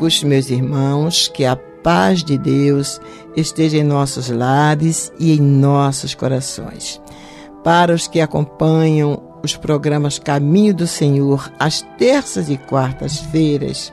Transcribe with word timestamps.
Amigos, 0.00 0.24
meus 0.24 0.48
irmãos, 0.48 1.28
que 1.28 1.44
a 1.44 1.54
paz 1.54 2.24
de 2.24 2.38
Deus 2.38 2.98
esteja 3.36 3.76
em 3.76 3.84
nossos 3.84 4.30
lares 4.30 5.12
e 5.18 5.36
em 5.36 5.40
nossos 5.40 6.14
corações. 6.14 6.98
Para 7.62 7.92
os 7.92 8.08
que 8.08 8.18
acompanham 8.18 9.22
os 9.44 9.58
programas 9.58 10.18
Caminho 10.18 10.72
do 10.72 10.86
Senhor 10.86 11.52
às 11.58 11.82
terças 11.98 12.48
e 12.48 12.56
quartas-feiras, 12.56 13.92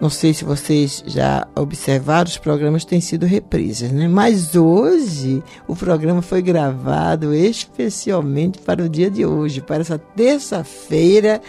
não 0.00 0.08
sei 0.08 0.32
se 0.32 0.44
vocês 0.44 1.02
já 1.04 1.48
observaram, 1.56 2.28
os 2.28 2.38
programas 2.38 2.84
têm 2.84 3.00
sido 3.00 3.26
reprises, 3.26 3.90
né? 3.90 4.06
Mas 4.06 4.54
hoje 4.54 5.42
o 5.66 5.74
programa 5.74 6.22
foi 6.22 6.42
gravado 6.42 7.34
especialmente 7.34 8.60
para 8.60 8.84
o 8.84 8.88
dia 8.88 9.10
de 9.10 9.26
hoje, 9.26 9.60
para 9.60 9.80
essa 9.80 9.98
terça-feira, 9.98 11.40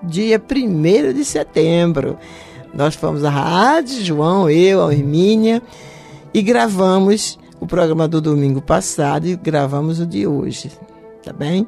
dia 0.00 0.40
1 0.40 1.12
de 1.12 1.24
setembro. 1.24 2.16
Nós 2.74 2.94
fomos 2.94 3.24
à 3.24 3.30
rádio, 3.30 4.04
João, 4.04 4.48
eu, 4.48 4.86
a 4.86 4.92
Hermínia, 4.92 5.62
e 6.32 6.40
gravamos 6.40 7.38
o 7.60 7.66
programa 7.66 8.08
do 8.08 8.20
domingo 8.20 8.60
passado 8.60 9.26
e 9.26 9.36
gravamos 9.36 10.00
o 10.00 10.06
de 10.06 10.26
hoje, 10.26 10.70
tá 11.22 11.32
bem? 11.32 11.66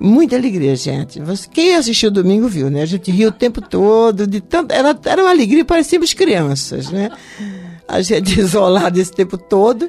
Muita 0.00 0.36
alegria, 0.36 0.74
gente. 0.74 1.22
Quem 1.52 1.76
assistiu 1.76 2.10
domingo 2.10 2.48
viu, 2.48 2.68
né? 2.68 2.82
A 2.82 2.86
gente 2.86 3.10
riu 3.10 3.28
o 3.28 3.32
tempo 3.32 3.60
todo, 3.60 4.26
de 4.26 4.40
tanto, 4.40 4.72
era, 4.72 4.98
era 5.04 5.22
uma 5.22 5.30
alegria, 5.30 5.64
parecíamos 5.64 6.12
crianças, 6.12 6.90
né? 6.90 7.10
A 7.86 8.02
gente 8.02 8.34
isolado 8.40 8.98
esse 9.00 9.12
tempo 9.12 9.38
todo 9.38 9.88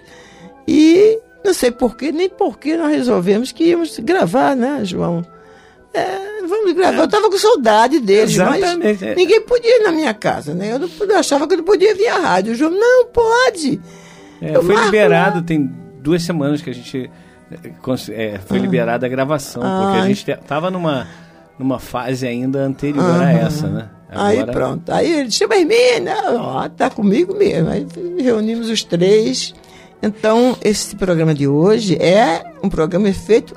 e 0.67 1.19
não 1.43 1.53
sei 1.53 1.71
porquê, 1.71 2.11
nem 2.11 2.29
porquê 2.29 2.77
nós 2.77 2.91
resolvemos 2.91 3.51
que 3.51 3.65
íamos 3.65 3.97
gravar, 3.99 4.55
né, 4.55 4.81
João? 4.85 5.25
É, 5.93 6.32
vamos 6.53 6.73
gravar. 6.73 6.97
Eu 6.97 7.05
estava 7.05 7.29
com 7.29 7.37
saudade 7.37 7.99
deles, 7.99 8.35
Exatamente. 8.35 9.03
mas 9.03 9.15
ninguém 9.15 9.41
podia 9.41 9.79
ir 9.79 9.83
na 9.83 9.91
minha 9.91 10.13
casa, 10.13 10.53
né? 10.53 10.73
Eu, 10.73 10.79
não, 10.79 10.89
eu 10.99 11.17
achava 11.17 11.47
que 11.47 11.53
eu 11.53 11.57
não 11.57 11.65
podia 11.65 11.95
vir 11.95 12.07
à 12.07 12.19
rádio. 12.19 12.53
O 12.53 12.55
João, 12.55 12.71
não, 12.71 13.07
pode. 13.07 13.79
É, 14.41 14.53
foi 14.61 14.75
liberado, 14.85 15.37
lá. 15.37 15.43
tem 15.43 15.71
duas 15.99 16.21
semanas 16.23 16.61
que 16.61 16.69
a 16.69 16.73
gente 16.73 17.09
é, 18.11 18.39
foi 18.45 18.57
ah. 18.57 18.61
liberada 18.61 19.05
a 19.05 19.09
gravação, 19.09 19.61
ah. 19.63 19.81
porque 19.83 19.99
a 19.99 20.07
gente 20.07 20.31
estava 20.31 20.69
numa, 20.69 21.07
numa 21.57 21.79
fase 21.79 22.27
ainda 22.27 22.59
anterior 22.59 23.03
ah. 23.03 23.25
a 23.25 23.31
essa, 23.31 23.67
né? 23.67 23.89
Agora... 24.09 24.27
Aí 24.27 24.45
pronto, 24.45 24.91
aí 24.91 25.19
ele 25.21 25.31
chama 25.31 25.55
Hermínia, 25.55 26.15
ó, 26.35 26.69
tá 26.69 26.89
comigo 26.89 27.33
mesmo. 27.33 27.69
Aí 27.69 27.85
reunimos 28.19 28.69
os 28.69 28.83
três. 28.83 29.55
Então, 30.03 30.55
esse 30.61 30.95
programa 30.95 31.33
de 31.33 31.47
hoje 31.47 31.95
é 31.95 32.43
um 32.61 32.69
programa 32.69 33.11
feito 33.13 33.55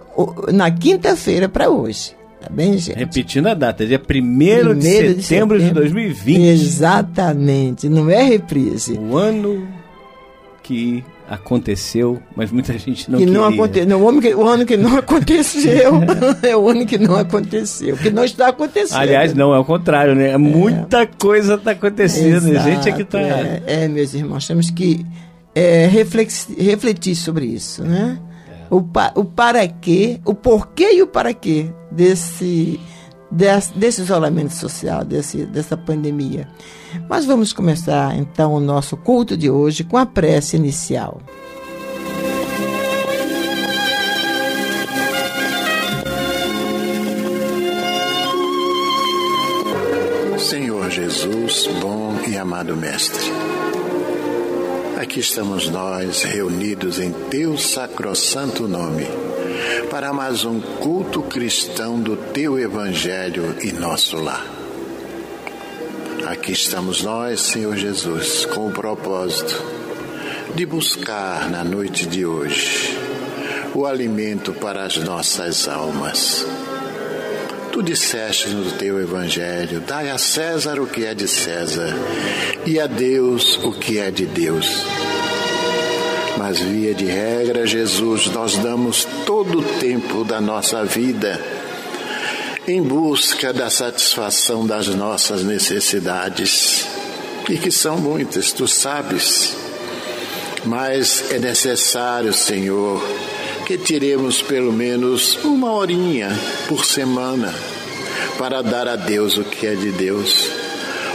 na 0.53 0.71
quinta-feira 0.71 1.49
para 1.49 1.69
hoje. 1.69 2.16
Tá 2.41 2.49
bem, 2.51 2.79
gente? 2.79 2.99
Repetindo 2.99 3.47
a 3.47 3.55
data, 3.55 3.87
dia 3.87 4.01
1 4.01 4.75
de, 4.75 4.83
setembro 4.85 5.15
de 5.15 5.23
setembro 5.23 5.59
de 5.59 5.71
2020. 5.71 6.43
Exatamente, 6.43 7.89
não 7.89 8.11
é 8.11 8.23
reprise. 8.23 8.93
O 8.93 9.17
ano 9.17 9.67
que 10.63 11.05
aconteceu, 11.29 12.23
mas 12.37 12.51
muita 12.53 12.77
gente 12.79 13.11
não 13.11 13.19
que 13.19 13.25
queria. 13.25 13.41
não 13.41 13.49
aconteceu, 13.49 14.07
o, 14.07 14.21
que, 14.21 14.35
o 14.35 14.47
ano 14.47 14.67
que 14.67 14.77
não 14.77 14.97
aconteceu 14.97 15.93
é 16.43 16.57
o 16.57 16.69
ano 16.69 16.87
que 16.87 16.99
não 16.99 17.17
aconteceu, 17.17 17.97
que 17.97 18.11
não 18.11 18.25
está 18.25 18.49
acontecendo. 18.49 18.99
Aliás, 18.99 19.35
não 19.35 19.55
é 19.55 19.59
o 19.59 19.65
contrário, 19.65 20.15
né? 20.15 20.31
É. 20.31 20.39
Muita 20.39 21.07
coisa 21.07 21.55
está 21.55 21.73
acontecendo, 21.73 22.49
Exato, 22.49 22.69
a 22.69 22.71
gente 22.71 22.89
é 22.89 22.93
que 22.93 23.03
está. 23.03 23.21
É, 23.21 23.63
é, 23.67 23.89
meus 23.89 24.15
irmãos, 24.15 24.47
temos 24.47 24.71
que 24.71 25.05
é, 25.55 25.87
refletir 25.87 27.17
sobre 27.17 27.47
isso, 27.47 27.83
né? 27.83 28.19
O, 28.71 28.83
pa, 28.83 29.13
o 29.15 29.25
para 29.25 29.67
quê, 29.69 30.21
o 30.25 30.35
porquê 30.35 30.95
e 30.95 31.03
o 31.03 31.07
para 31.07 31.33
quê 31.33 31.71
desse, 31.91 32.81
desse, 33.31 33.73
desse 33.75 34.03
isolamento 34.03 34.53
social, 34.53 35.05
desse, 35.05 35.47
dessa 35.47 35.77
pandemia. 35.77 36.49
Mas 37.09 37.25
vamos 37.25 37.53
começar 37.53 38.17
então 38.17 38.55
o 38.55 38.61
nosso 38.61 38.97
culto 38.97 39.37
de 39.37 39.51
hoje 39.51 39.85
com 39.85 39.97
a 39.97 40.07
prece 40.07 40.57
inicial. 40.57 41.21
Senhor 50.39 50.89
Jesus, 50.91 51.69
bom 51.81 52.15
e 52.29 52.37
amado 52.37 52.77
Mestre, 52.77 53.33
aqui 54.97 55.21
estamos 55.21 55.69
nós 55.69 56.23
reunidos 56.23 56.99
em 56.99 57.13
Teu 57.13 57.59
sacrossanto 57.59 58.67
nome 58.67 59.07
para 59.91 60.13
mais 60.13 60.45
um 60.45 60.59
culto 60.61 61.23
cristão 61.23 62.01
do 62.01 62.17
Teu 62.17 62.59
Evangelho 62.59 63.57
e 63.63 63.73
nosso 63.73 64.17
lar. 64.17 64.45
Aqui 66.27 66.53
estamos 66.53 67.03
nós, 67.03 67.41
Senhor 67.41 67.77
Jesus, 67.77 68.47
com 68.47 68.69
o 68.69 68.73
propósito 68.73 69.63
de 70.55 70.65
buscar 70.65 71.51
na 71.51 71.63
noite 71.63 72.07
de 72.07 72.25
hoje 72.25 72.99
o 73.75 73.85
alimento 73.85 74.53
para 74.55 74.85
as 74.85 74.97
nossas 74.97 75.69
almas. 75.69 76.47
Tu 77.77 77.83
disseste 77.83 78.49
no 78.49 78.71
teu 78.73 78.99
evangelho: 78.99 79.81
dai 79.81 80.09
a 80.09 80.17
César 80.17 80.81
o 80.81 80.87
que 80.87 81.05
é 81.05 81.13
de 81.13 81.29
César 81.29 81.95
e 82.65 82.81
a 82.81 82.87
Deus 82.87 83.59
o 83.63 83.71
que 83.71 83.99
é 83.99 84.11
de 84.11 84.25
Deus. 84.25 84.87
Mas, 86.39 86.59
via 86.59 86.95
de 86.95 87.05
regra, 87.05 87.67
Jesus, 87.67 88.29
nós 88.29 88.57
damos 88.57 89.07
todo 89.27 89.59
o 89.59 89.63
tempo 89.79 90.25
da 90.25 90.41
nossa 90.41 90.87
vida 90.87 91.39
em 92.67 92.83
busca 92.83 93.53
da 93.53 93.69
satisfação 93.69 94.67
das 94.67 94.87
nossas 94.87 95.43
necessidades, 95.43 96.87
e 97.47 97.59
que 97.59 97.71
são 97.71 97.99
muitas, 97.99 98.53
tu 98.53 98.67
sabes. 98.67 99.55
Mas 100.65 101.31
é 101.31 101.39
necessário, 101.39 102.33
Senhor, 102.33 103.07
que 103.67 103.77
tiremos 103.77 104.41
pelo 104.41 104.73
menos 104.73 105.45
uma 105.45 105.73
horinha 105.73 106.31
por 106.69 106.85
semana 106.85 107.53
para 108.39 108.63
dar 108.63 108.87
a 108.87 108.95
Deus 108.95 109.37
o 109.39 109.43
que 109.43 109.67
é 109.67 109.75
de 109.75 109.91
Deus, 109.91 110.49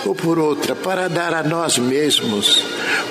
ou 0.05 0.13
por 0.13 0.37
outra, 0.37 0.75
para 0.75 1.07
dar 1.07 1.33
a 1.33 1.43
nós 1.43 1.77
mesmos, 1.77 2.61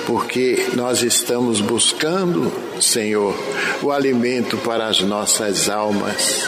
porque 0.05 0.67
nós 0.75 1.01
estamos 1.01 1.59
buscando, 1.59 2.53
Senhor, 2.79 3.35
o 3.81 3.91
alimento 3.91 4.57
para 4.57 4.87
as 4.87 5.01
nossas 5.01 5.69
almas, 5.69 6.47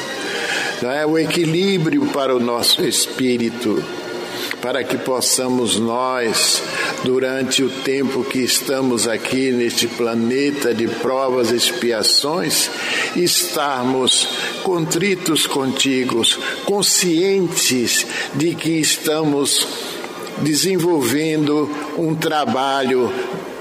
não 0.80 0.92
é? 0.92 1.04
O 1.04 1.18
equilíbrio 1.18 2.06
para 2.07 2.36
o 2.36 2.39
nosso 2.39 2.86
espírito 2.86 3.84
para 4.63 4.81
que 4.81 4.98
possamos 4.98 5.77
nós, 5.77 6.63
durante 7.04 7.62
o 7.62 7.69
tempo 7.69 8.24
que 8.24 8.39
estamos 8.39 9.10
aqui 9.10 9.51
neste 9.51 9.89
planeta 9.89 10.74
de 10.74 10.88
provas 10.88 11.51
e 11.51 11.57
expiações, 11.57 12.71
estarmos 13.13 14.25
contritos 14.63 15.45
contigo, 15.45 16.21
conscientes 16.63 18.07
de 18.36 18.56
que 18.56 18.80
estamos 18.80 19.68
desenvolvendo 20.38 21.69
um 21.98 22.15
trabalho 22.15 23.12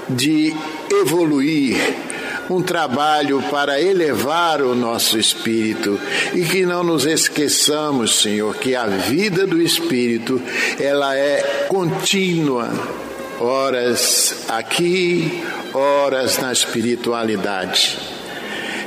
de 0.07 0.55
evoluir 0.89 2.12
um 2.49 2.61
trabalho 2.61 3.41
para 3.49 3.81
elevar 3.81 4.61
o 4.61 4.75
nosso 4.75 5.17
espírito. 5.17 5.99
E 6.33 6.43
que 6.45 6.65
não 6.65 6.83
nos 6.83 7.05
esqueçamos, 7.05 8.21
Senhor, 8.21 8.55
que 8.55 8.75
a 8.75 8.85
vida 8.85 9.45
do 9.45 9.61
espírito 9.61 10.41
ela 10.79 11.15
é 11.15 11.65
contínua, 11.67 12.69
horas 13.39 14.45
aqui, 14.49 15.43
horas 15.73 16.37
na 16.37 16.51
espiritualidade 16.51 18.22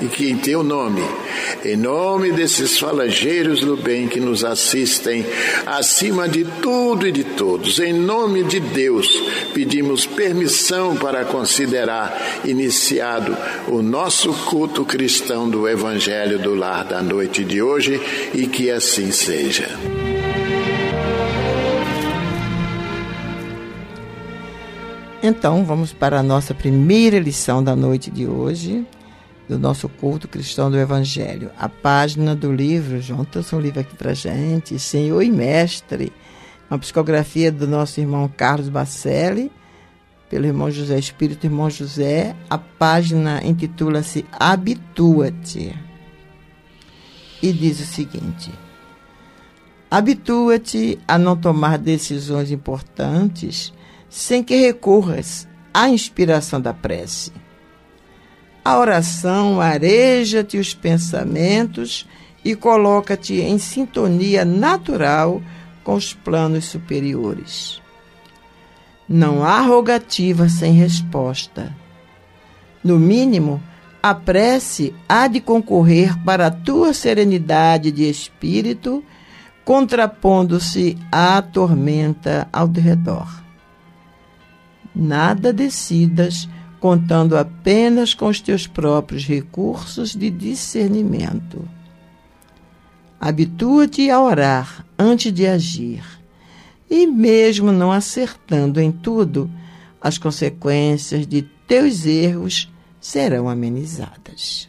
e 0.00 0.06
que 0.06 0.30
em 0.30 0.36
teu 0.36 0.62
nome, 0.62 1.02
em 1.64 1.76
nome 1.76 2.32
desses 2.32 2.78
falangeiros 2.78 3.60
do 3.60 3.76
bem 3.76 4.06
que 4.08 4.20
nos 4.20 4.44
assistem, 4.44 5.24
acima 5.66 6.28
de 6.28 6.44
tudo 6.44 7.06
e 7.06 7.12
de 7.12 7.24
todos, 7.24 7.78
em 7.78 7.92
nome 7.92 8.44
de 8.44 8.60
Deus, 8.60 9.08
pedimos 9.52 10.06
permissão 10.06 10.96
para 10.96 11.24
considerar 11.24 12.40
iniciado 12.44 13.36
o 13.68 13.82
nosso 13.82 14.32
culto 14.46 14.84
cristão 14.84 15.48
do 15.48 15.68
Evangelho 15.68 16.38
do 16.38 16.54
Lar 16.54 16.84
da 16.84 17.02
noite 17.02 17.44
de 17.44 17.60
hoje 17.60 18.00
e 18.34 18.46
que 18.46 18.70
assim 18.70 19.10
seja. 19.10 19.68
Então, 25.20 25.64
vamos 25.64 25.92
para 25.92 26.20
a 26.20 26.22
nossa 26.22 26.54
primeira 26.54 27.18
lição 27.18 27.62
da 27.62 27.74
noite 27.74 28.10
de 28.10 28.26
hoje 28.26 28.86
do 29.48 29.58
nosso 29.58 29.88
culto 29.88 30.28
cristão 30.28 30.70
do 30.70 30.76
Evangelho. 30.76 31.50
A 31.58 31.68
página 31.68 32.36
do 32.36 32.52
livro, 32.52 33.00
João 33.00 33.24
trouxe 33.24 33.54
um 33.54 33.60
livro 33.60 33.80
aqui 33.80 33.96
para 33.96 34.12
gente, 34.12 34.78
Senhor 34.78 35.22
e 35.22 35.30
Mestre, 35.30 36.12
uma 36.70 36.78
psicografia 36.78 37.50
do 37.50 37.66
nosso 37.66 37.98
irmão 37.98 38.30
Carlos 38.36 38.68
Bacelli, 38.68 39.50
pelo 40.28 40.44
irmão 40.44 40.70
José 40.70 40.98
Espírito, 40.98 41.46
irmão 41.46 41.70
José. 41.70 42.36
A 42.50 42.58
página 42.58 43.42
intitula-se 43.42 44.26
Habitua-te. 44.30 45.74
E 47.42 47.52
diz 47.52 47.80
o 47.80 47.86
seguinte: 47.86 48.52
Habitua-te 49.90 50.98
a 51.08 51.16
não 51.16 51.34
tomar 51.34 51.78
decisões 51.78 52.50
importantes 52.50 53.72
sem 54.10 54.44
que 54.44 54.56
recorras 54.56 55.48
à 55.72 55.88
inspiração 55.88 56.60
da 56.60 56.74
prece 56.74 57.32
a 58.68 58.78
oração 58.78 59.62
areja-te 59.62 60.58
os 60.58 60.74
pensamentos 60.74 62.06
e 62.44 62.54
coloca-te 62.54 63.40
em 63.40 63.56
sintonia 63.56 64.44
natural 64.44 65.40
com 65.82 65.94
os 65.94 66.12
planos 66.12 66.66
superiores. 66.66 67.80
Não 69.08 69.42
há 69.42 69.62
rogativa 69.62 70.50
sem 70.50 70.74
resposta. 70.74 71.74
No 72.84 72.98
mínimo, 72.98 73.58
a 74.02 74.14
prece 74.14 74.94
há 75.08 75.26
de 75.28 75.40
concorrer 75.40 76.22
para 76.22 76.48
a 76.48 76.50
tua 76.50 76.92
serenidade 76.92 77.90
de 77.90 78.06
espírito, 78.06 79.02
contrapondo-se 79.64 80.98
à 81.10 81.40
tormenta 81.40 82.46
ao 82.52 82.70
redor. 82.70 83.42
Nada 84.94 85.54
decidas 85.54 86.46
contando 86.80 87.36
apenas 87.36 88.14
com 88.14 88.26
os 88.26 88.40
teus 88.40 88.66
próprios 88.66 89.26
recursos 89.26 90.14
de 90.14 90.30
discernimento. 90.30 91.68
Habitua-te 93.20 94.10
a 94.10 94.20
orar 94.20 94.86
antes 94.98 95.32
de 95.32 95.46
agir, 95.46 96.04
e 96.88 97.06
mesmo 97.06 97.72
não 97.72 97.90
acertando 97.90 98.80
em 98.80 98.92
tudo, 98.92 99.50
as 100.00 100.16
consequências 100.16 101.26
de 101.26 101.42
teus 101.42 102.06
erros 102.06 102.72
serão 103.00 103.48
amenizadas. 103.48 104.68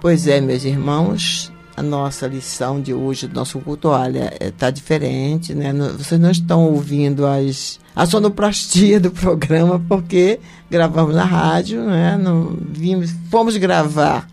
Pois 0.00 0.26
é, 0.26 0.40
meus 0.40 0.64
irmãos, 0.64 1.50
a 1.76 1.82
nossa 1.82 2.26
lição 2.26 2.80
de 2.80 2.94
hoje, 2.94 3.26
do 3.26 3.34
nosso 3.34 3.60
culto, 3.60 3.88
olha, 3.88 4.32
está 4.40 4.68
é, 4.68 4.70
diferente, 4.70 5.54
né? 5.54 5.72
Vocês 5.98 6.18
não 6.18 6.30
estão 6.30 6.64
ouvindo 6.64 7.26
as, 7.26 7.78
a 7.94 8.06
sonoplastia 8.06 8.98
do 8.98 9.10
programa, 9.10 9.78
porque 9.86 10.40
gravamos 10.70 11.14
na 11.14 11.24
rádio, 11.24 11.82
né? 11.82 12.16
Não, 12.16 12.56
vimos, 12.70 13.14
fomos 13.30 13.56
gravar 13.58 14.26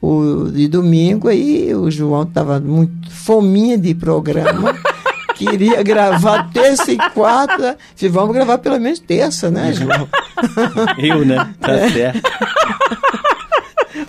o 0.00 0.50
de 0.52 0.68
domingo, 0.68 1.28
aí 1.28 1.74
o 1.74 1.90
João 1.90 2.24
estava 2.24 2.60
muito 2.60 3.10
fominha 3.10 3.78
de 3.78 3.94
programa. 3.94 4.76
queria 5.34 5.82
gravar 5.82 6.50
terça 6.52 6.92
e 6.92 6.98
quarta. 7.14 7.78
Disse, 7.94 8.08
vamos 8.08 8.34
gravar 8.34 8.58
pelo 8.58 8.78
menos 8.78 8.98
terça, 8.98 9.50
né, 9.50 9.72
João? 9.72 10.06
Eu, 10.98 11.24
né? 11.24 11.54
Tá 11.60 11.72
é. 11.72 11.90
certo. 11.90 12.30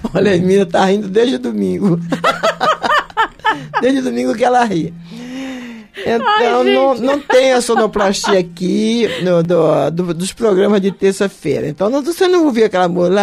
Olha, 0.13 0.33
a 0.33 0.37
menina 0.37 0.65
tá 0.65 0.85
rindo 0.85 1.07
desde 1.07 1.37
domingo. 1.37 1.99
desde 3.81 4.01
domingo 4.01 4.35
que 4.35 4.43
ela 4.43 4.63
ri. 4.63 4.93
Então, 6.05 6.27
Ai, 6.27 6.73
não, 6.73 6.95
não 6.95 7.19
tem 7.19 7.51
a 7.51 7.61
sonoplastia 7.61 8.39
aqui 8.39 9.07
no, 9.21 9.43
do, 9.43 9.89
do, 9.91 10.13
dos 10.13 10.31
programas 10.31 10.81
de 10.81 10.91
terça-feira. 10.91 11.67
Então, 11.67 11.89
não, 11.89 12.01
você 12.01 12.27
não 12.27 12.45
ouvir 12.45 12.63
aquela 12.63 12.87
música. 12.87 13.15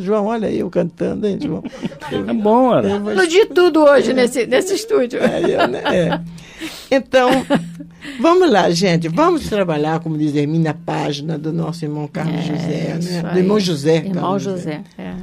João, 0.00 0.26
olha 0.26 0.48
aí 0.48 0.60
eu 0.60 0.70
cantando, 0.70 1.26
hein, 1.26 1.38
João? 1.42 1.62
É 2.10 2.32
bom, 2.34 2.68
olha. 2.68 2.98
No 2.98 3.26
de 3.26 3.46
tudo 3.46 3.84
hoje, 3.84 4.12
nesse, 4.12 4.46
nesse 4.46 4.74
estúdio. 4.74 5.20
É, 5.22 5.40
eu, 5.42 5.68
né? 5.68 5.82
é. 5.84 6.20
Então, 6.90 7.30
vamos 8.20 8.50
lá, 8.50 8.70
gente. 8.70 9.08
Vamos 9.08 9.48
trabalhar, 9.48 10.00
como 10.00 10.16
diz 10.16 10.34
Hermine, 10.34 10.64
na 10.64 10.74
página 10.74 11.38
do 11.38 11.52
nosso 11.52 11.84
irmão 11.84 12.08
Carlos 12.08 12.40
é, 12.40 12.42
José, 12.42 13.22
né? 13.22 13.32
Do 13.32 13.38
irmão 13.38 13.60
José. 13.60 13.96
Irmão 13.96 14.14
Carlos 14.14 14.42
José, 14.42 14.60
José. 14.60 14.84
É. 14.98 15.14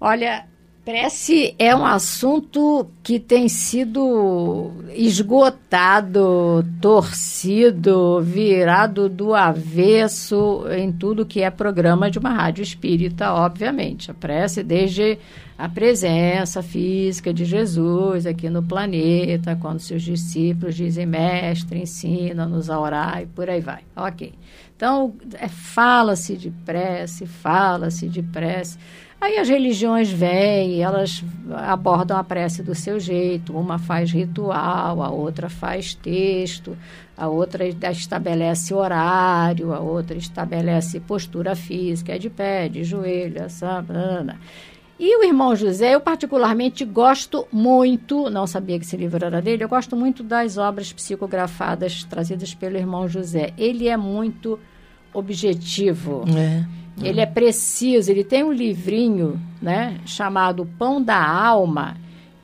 Olha, 0.00 0.44
Prece 0.84 1.54
é 1.58 1.74
um 1.74 1.86
assunto 1.86 2.90
que 3.02 3.18
tem 3.18 3.48
sido 3.48 4.70
esgotado, 4.94 6.62
torcido, 6.78 8.20
virado 8.20 9.08
do 9.08 9.32
avesso 9.32 10.66
em 10.70 10.92
tudo 10.92 11.24
que 11.24 11.40
é 11.40 11.50
programa 11.50 12.10
de 12.10 12.18
uma 12.18 12.34
rádio 12.34 12.62
espírita, 12.62 13.32
obviamente. 13.32 14.10
A 14.10 14.14
prece, 14.14 14.62
desde 14.62 15.18
a 15.56 15.70
presença 15.70 16.62
física 16.62 17.32
de 17.32 17.46
Jesus 17.46 18.26
aqui 18.26 18.50
no 18.50 18.62
planeta, 18.62 19.56
quando 19.56 19.80
seus 19.80 20.02
discípulos 20.02 20.74
dizem, 20.74 21.06
mestre, 21.06 21.78
ensina-nos 21.80 22.68
a 22.68 22.78
orar 22.78 23.22
e 23.22 23.26
por 23.26 23.48
aí 23.48 23.62
vai. 23.62 23.84
Ok. 23.96 24.34
Então, 24.76 25.14
é, 25.34 25.48
fala-se 25.48 26.36
de 26.36 26.50
prece, 26.50 27.24
fala-se 27.24 28.06
de 28.06 28.22
prece. 28.22 28.76
Aí 29.20 29.38
as 29.38 29.48
religiões 29.48 30.10
vêm, 30.10 30.82
elas 30.82 31.24
abordam 31.50 32.16
a 32.16 32.24
prece 32.24 32.62
do 32.62 32.74
seu 32.74 33.00
jeito. 33.00 33.56
Uma 33.56 33.78
faz 33.78 34.12
ritual, 34.12 35.02
a 35.02 35.10
outra 35.10 35.48
faz 35.48 35.94
texto, 35.94 36.76
a 37.16 37.26
outra 37.28 37.64
estabelece 37.90 38.74
horário, 38.74 39.72
a 39.72 39.80
outra 39.80 40.16
estabelece 40.16 41.00
postura 41.00 41.54
física, 41.54 42.14
é 42.14 42.18
de 42.18 42.28
pé, 42.28 42.68
de 42.68 42.84
joelho, 42.84 43.42
essa. 43.42 43.82
E 44.98 45.16
o 45.16 45.24
irmão 45.24 45.56
José, 45.56 45.94
eu 45.94 46.00
particularmente 46.00 46.84
gosto 46.84 47.48
muito, 47.50 48.30
não 48.30 48.46
sabia 48.46 48.78
que 48.78 48.84
esse 48.84 48.96
livro 48.96 49.24
era 49.24 49.42
dele, 49.42 49.64
eu 49.64 49.68
gosto 49.68 49.96
muito 49.96 50.22
das 50.22 50.56
obras 50.56 50.92
psicografadas 50.92 52.04
trazidas 52.04 52.54
pelo 52.54 52.76
irmão 52.76 53.08
José. 53.08 53.52
Ele 53.58 53.88
é 53.88 53.96
muito 53.96 54.58
objetivo. 55.12 56.24
É. 56.36 56.83
Ele 57.02 57.20
é 57.20 57.26
preciso, 57.26 58.10
ele 58.10 58.22
tem 58.22 58.44
um 58.44 58.52
livrinho, 58.52 59.40
né, 59.60 59.98
chamado 60.06 60.64
Pão 60.78 61.02
da 61.02 61.22
Alma, 61.26 61.96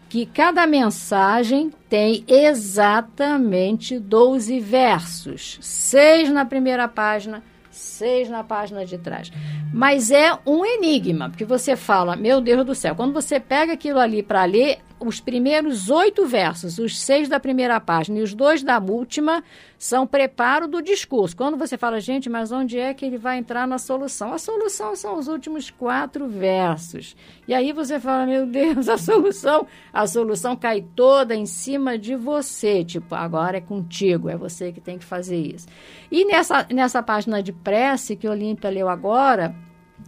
que 0.08 0.26
cada 0.26 0.66
mensagem 0.66 1.72
tem 1.88 2.24
exatamente 2.26 3.98
12 3.98 4.58
versos, 4.58 5.58
seis 5.60 6.28
na 6.30 6.44
primeira 6.44 6.88
página, 6.88 7.44
seis 7.70 8.28
na 8.28 8.42
página 8.42 8.84
de 8.84 8.98
trás. 8.98 9.30
Mas 9.72 10.10
é 10.10 10.36
um 10.44 10.66
enigma, 10.66 11.30
porque 11.30 11.44
você 11.44 11.76
fala, 11.76 12.16
meu 12.16 12.40
Deus 12.40 12.66
do 12.66 12.74
céu, 12.74 12.96
quando 12.96 13.12
você 13.12 13.38
pega 13.38 13.74
aquilo 13.74 14.00
ali 14.00 14.20
para 14.20 14.44
ler, 14.44 14.80
os 15.00 15.18
primeiros 15.20 15.88
oito 15.90 16.26
versos, 16.26 16.78
os 16.78 17.00
seis 17.00 17.28
da 17.28 17.40
primeira 17.40 17.80
página 17.80 18.18
e 18.18 18.22
os 18.22 18.34
dois 18.34 18.62
da 18.62 18.78
última, 18.78 19.42
são 19.78 20.06
preparo 20.06 20.68
do 20.68 20.82
discurso. 20.82 21.34
Quando 21.34 21.56
você 21.56 21.78
fala, 21.78 21.98
gente, 22.00 22.28
mas 22.28 22.52
onde 22.52 22.78
é 22.78 22.92
que 22.92 23.04
ele 23.04 23.16
vai 23.16 23.38
entrar 23.38 23.66
na 23.66 23.78
solução? 23.78 24.32
A 24.34 24.38
solução 24.38 24.94
são 24.94 25.18
os 25.18 25.26
últimos 25.26 25.70
quatro 25.70 26.28
versos. 26.28 27.16
E 27.48 27.54
aí 27.54 27.72
você 27.72 27.98
fala, 27.98 28.26
meu 28.26 28.46
Deus, 28.46 28.88
a 28.88 28.98
solução, 28.98 29.66
a 29.92 30.06
solução 30.06 30.54
cai 30.54 30.84
toda 30.94 31.34
em 31.34 31.46
cima 31.46 31.96
de 31.96 32.14
você. 32.14 32.84
Tipo, 32.84 33.14
agora 33.14 33.56
é 33.56 33.60
contigo, 33.60 34.28
é 34.28 34.36
você 34.36 34.70
que 34.70 34.80
tem 34.80 34.98
que 34.98 35.04
fazer 35.04 35.38
isso. 35.38 35.66
E 36.10 36.26
nessa, 36.26 36.66
nessa 36.70 37.02
página 37.02 37.42
de 37.42 37.52
prece 37.52 38.16
que 38.16 38.28
Olímpia 38.28 38.68
leu 38.68 38.88
agora, 38.88 39.54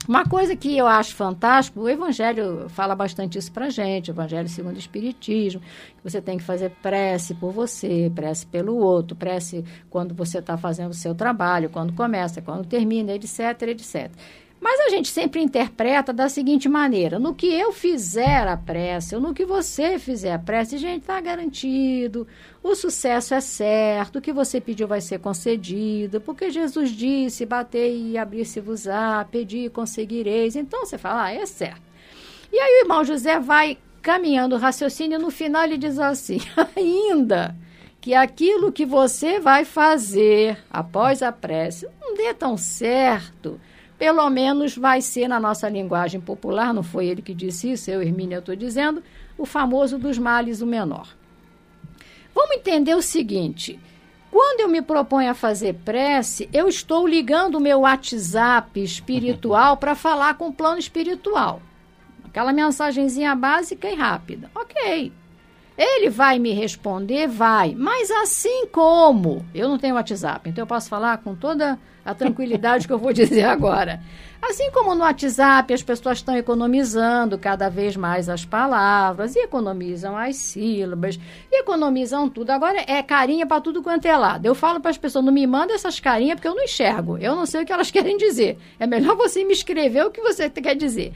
uma 0.08 0.24
coisa 0.24 0.56
que 0.56 0.76
eu 0.76 0.86
acho 0.86 1.14
fantástico, 1.14 1.80
o 1.80 1.88
Evangelho 1.88 2.68
fala 2.68 2.94
bastante 2.94 3.38
isso 3.38 3.52
para 3.52 3.70
gente, 3.70 4.10
o 4.10 4.12
Evangelho 4.12 4.48
segundo 4.48 4.74
o 4.74 4.78
Espiritismo, 4.78 5.60
que 5.60 6.02
você 6.02 6.20
tem 6.20 6.38
que 6.38 6.44
fazer 6.44 6.70
prece 6.82 7.34
por 7.34 7.52
você, 7.52 8.10
prece 8.14 8.46
pelo 8.46 8.76
outro, 8.76 9.16
prece 9.16 9.64
quando 9.88 10.14
você 10.14 10.38
está 10.38 10.56
fazendo 10.56 10.90
o 10.90 10.94
seu 10.94 11.14
trabalho, 11.14 11.70
quando 11.70 11.92
começa, 11.92 12.42
quando 12.42 12.66
termina, 12.66 13.12
etc, 13.12 13.62
etc. 13.68 14.10
Mas 14.62 14.78
a 14.78 14.90
gente 14.90 15.08
sempre 15.08 15.42
interpreta 15.42 16.12
da 16.12 16.28
seguinte 16.28 16.68
maneira: 16.68 17.18
no 17.18 17.34
que 17.34 17.52
eu 17.52 17.72
fizer 17.72 18.46
a 18.46 18.56
prece, 18.56 19.16
ou 19.16 19.20
no 19.20 19.34
que 19.34 19.44
você 19.44 19.98
fizer 19.98 20.32
a 20.32 20.38
prece, 20.38 20.78
gente, 20.78 21.00
está 21.00 21.20
garantido, 21.20 22.28
o 22.62 22.72
sucesso 22.76 23.34
é 23.34 23.40
certo, 23.40 24.16
o 24.16 24.20
que 24.22 24.32
você 24.32 24.60
pediu 24.60 24.86
vai 24.86 25.00
ser 25.00 25.18
concedido, 25.18 26.20
porque 26.20 26.48
Jesus 26.48 26.90
disse: 26.90 27.44
batei 27.44 28.12
e 28.12 28.16
abrir-se-vos-á, 28.16 29.26
pedi 29.28 29.64
e 29.64 29.68
conseguireis. 29.68 30.54
Então 30.54 30.86
você 30.86 30.96
fala: 30.96 31.24
ah, 31.24 31.34
é 31.34 31.44
certo. 31.44 31.82
E 32.52 32.56
aí 32.56 32.74
o 32.76 32.84
irmão 32.84 33.04
José 33.04 33.40
vai 33.40 33.76
caminhando 34.00 34.54
o 34.54 34.58
raciocínio, 34.60 35.18
no 35.18 35.32
final 35.32 35.64
ele 35.64 35.76
diz 35.76 35.98
assim: 35.98 36.38
ainda 36.76 37.56
que 38.00 38.14
aquilo 38.14 38.70
que 38.70 38.86
você 38.86 39.40
vai 39.40 39.64
fazer 39.64 40.56
após 40.70 41.20
a 41.20 41.32
prece 41.32 41.88
não 42.00 42.14
dê 42.14 42.32
tão 42.32 42.56
certo 42.56 43.60
pelo 44.02 44.28
menos 44.28 44.76
vai 44.76 45.00
ser 45.00 45.28
na 45.28 45.38
nossa 45.38 45.68
linguagem 45.68 46.20
popular, 46.20 46.74
não 46.74 46.82
foi 46.82 47.06
ele 47.06 47.22
que 47.22 47.32
disse 47.32 47.70
isso, 47.70 47.88
eu, 47.88 48.02
Hermínia, 48.02 48.38
estou 48.38 48.56
dizendo, 48.56 49.00
o 49.38 49.46
famoso 49.46 49.96
dos 49.96 50.18
males 50.18 50.60
o 50.60 50.66
menor. 50.66 51.06
Vamos 52.34 52.56
entender 52.56 52.96
o 52.96 53.00
seguinte: 53.00 53.78
quando 54.28 54.58
eu 54.58 54.68
me 54.68 54.82
proponho 54.82 55.30
a 55.30 55.34
fazer 55.34 55.74
prece, 55.84 56.50
eu 56.52 56.66
estou 56.66 57.06
ligando 57.06 57.54
o 57.54 57.60
meu 57.60 57.82
WhatsApp 57.82 58.82
espiritual 58.82 59.76
para 59.76 59.94
falar 59.94 60.34
com 60.34 60.48
o 60.48 60.52
plano 60.52 60.80
espiritual. 60.80 61.62
Aquela 62.24 62.52
mensagenzinha 62.52 63.36
básica 63.36 63.88
e 63.88 63.94
rápida. 63.94 64.50
Ok. 64.52 65.12
Ele 65.78 66.10
vai 66.10 66.40
me 66.40 66.50
responder? 66.50 67.28
Vai. 67.28 67.72
Mas 67.76 68.10
assim 68.10 68.66
como 68.66 69.46
eu 69.54 69.68
não 69.68 69.78
tenho 69.78 69.94
WhatsApp, 69.94 70.50
então 70.50 70.62
eu 70.62 70.66
posso 70.66 70.88
falar 70.88 71.18
com 71.18 71.36
toda 71.36 71.78
a 72.04 72.14
tranquilidade 72.14 72.86
que 72.86 72.92
eu 72.92 72.98
vou 72.98 73.12
dizer 73.12 73.44
agora. 73.44 74.00
Assim 74.42 74.72
como 74.72 74.92
no 74.92 75.02
WhatsApp 75.02 75.72
as 75.72 75.84
pessoas 75.84 76.18
estão 76.18 76.36
economizando 76.36 77.38
cada 77.38 77.68
vez 77.68 77.96
mais 77.96 78.28
as 78.28 78.44
palavras, 78.44 79.36
e 79.36 79.38
economizam 79.38 80.16
as 80.16 80.34
sílabas, 80.34 81.18
e 81.50 81.60
economizam 81.60 82.28
tudo. 82.28 82.50
Agora 82.50 82.84
é 82.88 83.00
carinha 83.04 83.46
para 83.46 83.60
tudo 83.60 83.82
quanto 83.82 84.06
é 84.06 84.16
lado. 84.16 84.44
Eu 84.44 84.54
falo 84.54 84.80
para 84.80 84.90
as 84.90 84.98
pessoas, 84.98 85.24
não 85.24 85.32
me 85.32 85.46
manda 85.46 85.72
essas 85.72 86.00
carinhas 86.00 86.34
porque 86.34 86.48
eu 86.48 86.56
não 86.56 86.64
enxergo. 86.64 87.16
Eu 87.18 87.36
não 87.36 87.46
sei 87.46 87.62
o 87.62 87.66
que 87.66 87.72
elas 87.72 87.88
querem 87.92 88.16
dizer. 88.16 88.58
É 88.80 88.86
melhor 88.86 89.16
você 89.16 89.44
me 89.44 89.52
escrever 89.52 90.04
o 90.04 90.10
que 90.10 90.20
você 90.20 90.50
quer 90.50 90.74
dizer. 90.74 91.12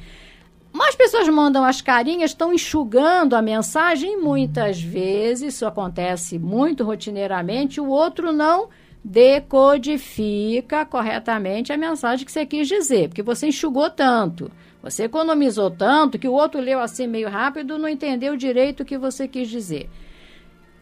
Mas 0.73 0.95
pessoas 0.95 1.27
mandam 1.29 1.65
as 1.65 1.81
carinhas, 1.81 2.31
estão 2.31 2.53
enxugando 2.53 3.35
a 3.35 3.41
mensagem 3.41 4.21
muitas 4.21 4.81
vezes, 4.81 5.55
isso 5.55 5.67
acontece 5.67 6.39
muito 6.39 6.85
rotineiramente, 6.85 7.81
o 7.81 7.89
outro 7.89 8.31
não 8.31 8.69
decodifica 9.09 10.85
corretamente 10.85 11.73
a 11.73 11.77
mensagem 11.77 12.27
que 12.27 12.33
você 12.33 12.45
quis 12.45 12.67
dizer, 12.67 13.09
porque 13.09 13.23
você 13.23 13.47
enxugou 13.47 13.89
tanto, 13.89 14.51
você 14.83 15.05
economizou 15.05 15.71
tanto 15.71 16.19
que 16.19 16.27
o 16.27 16.33
outro 16.33 16.61
leu 16.61 16.81
assim 16.81 17.07
meio 17.07 17.29
rápido, 17.29 17.79
não 17.79 17.89
entendeu 17.89 18.37
direito 18.37 18.81
o 18.81 18.85
que 18.85 18.99
você 18.99 19.29
quis 19.29 19.49
dizer. 19.49 19.89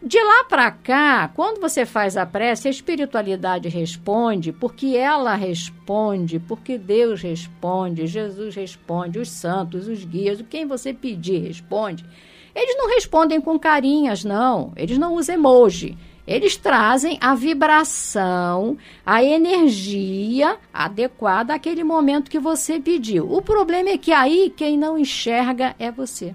De 0.03 0.19
lá 0.19 0.45
para 0.45 0.71
cá, 0.71 1.29
quando 1.35 1.61
você 1.61 1.85
faz 1.85 2.17
a 2.17 2.25
prece, 2.25 2.67
a 2.67 2.71
espiritualidade 2.71 3.69
responde, 3.69 4.53
porque 4.53 4.97
ela 4.97 5.35
responde, 5.35 6.39
porque 6.39 6.79
Deus 6.79 7.21
responde, 7.21 8.07
Jesus 8.07 8.55
responde, 8.55 9.19
os 9.19 9.29
santos, 9.29 9.87
os 9.87 10.03
guias, 10.03 10.43
quem 10.49 10.67
você 10.67 10.95
pedir 10.95 11.41
responde. 11.47 12.07
Eles 12.55 12.75
não 12.79 12.89
respondem 12.89 13.39
com 13.39 13.59
carinhas, 13.59 14.25
não. 14.25 14.73
Eles 14.77 14.97
não 14.97 15.15
usam 15.15 15.35
emoji. 15.35 15.99
Eles 16.27 16.57
trazem 16.57 17.19
a 17.21 17.35
vibração, 17.35 18.79
a 19.05 19.23
energia 19.23 20.57
adequada 20.73 21.55
àquele 21.55 21.85
momento 21.85 22.31
que 22.31 22.39
você 22.39 22.81
pediu. 22.81 23.31
O 23.31 23.43
problema 23.43 23.91
é 23.91 23.99
que 23.99 24.13
aí 24.13 24.53
quem 24.57 24.79
não 24.79 24.99
enxerga 24.99 25.75
é 25.79 25.91
você. 25.91 26.35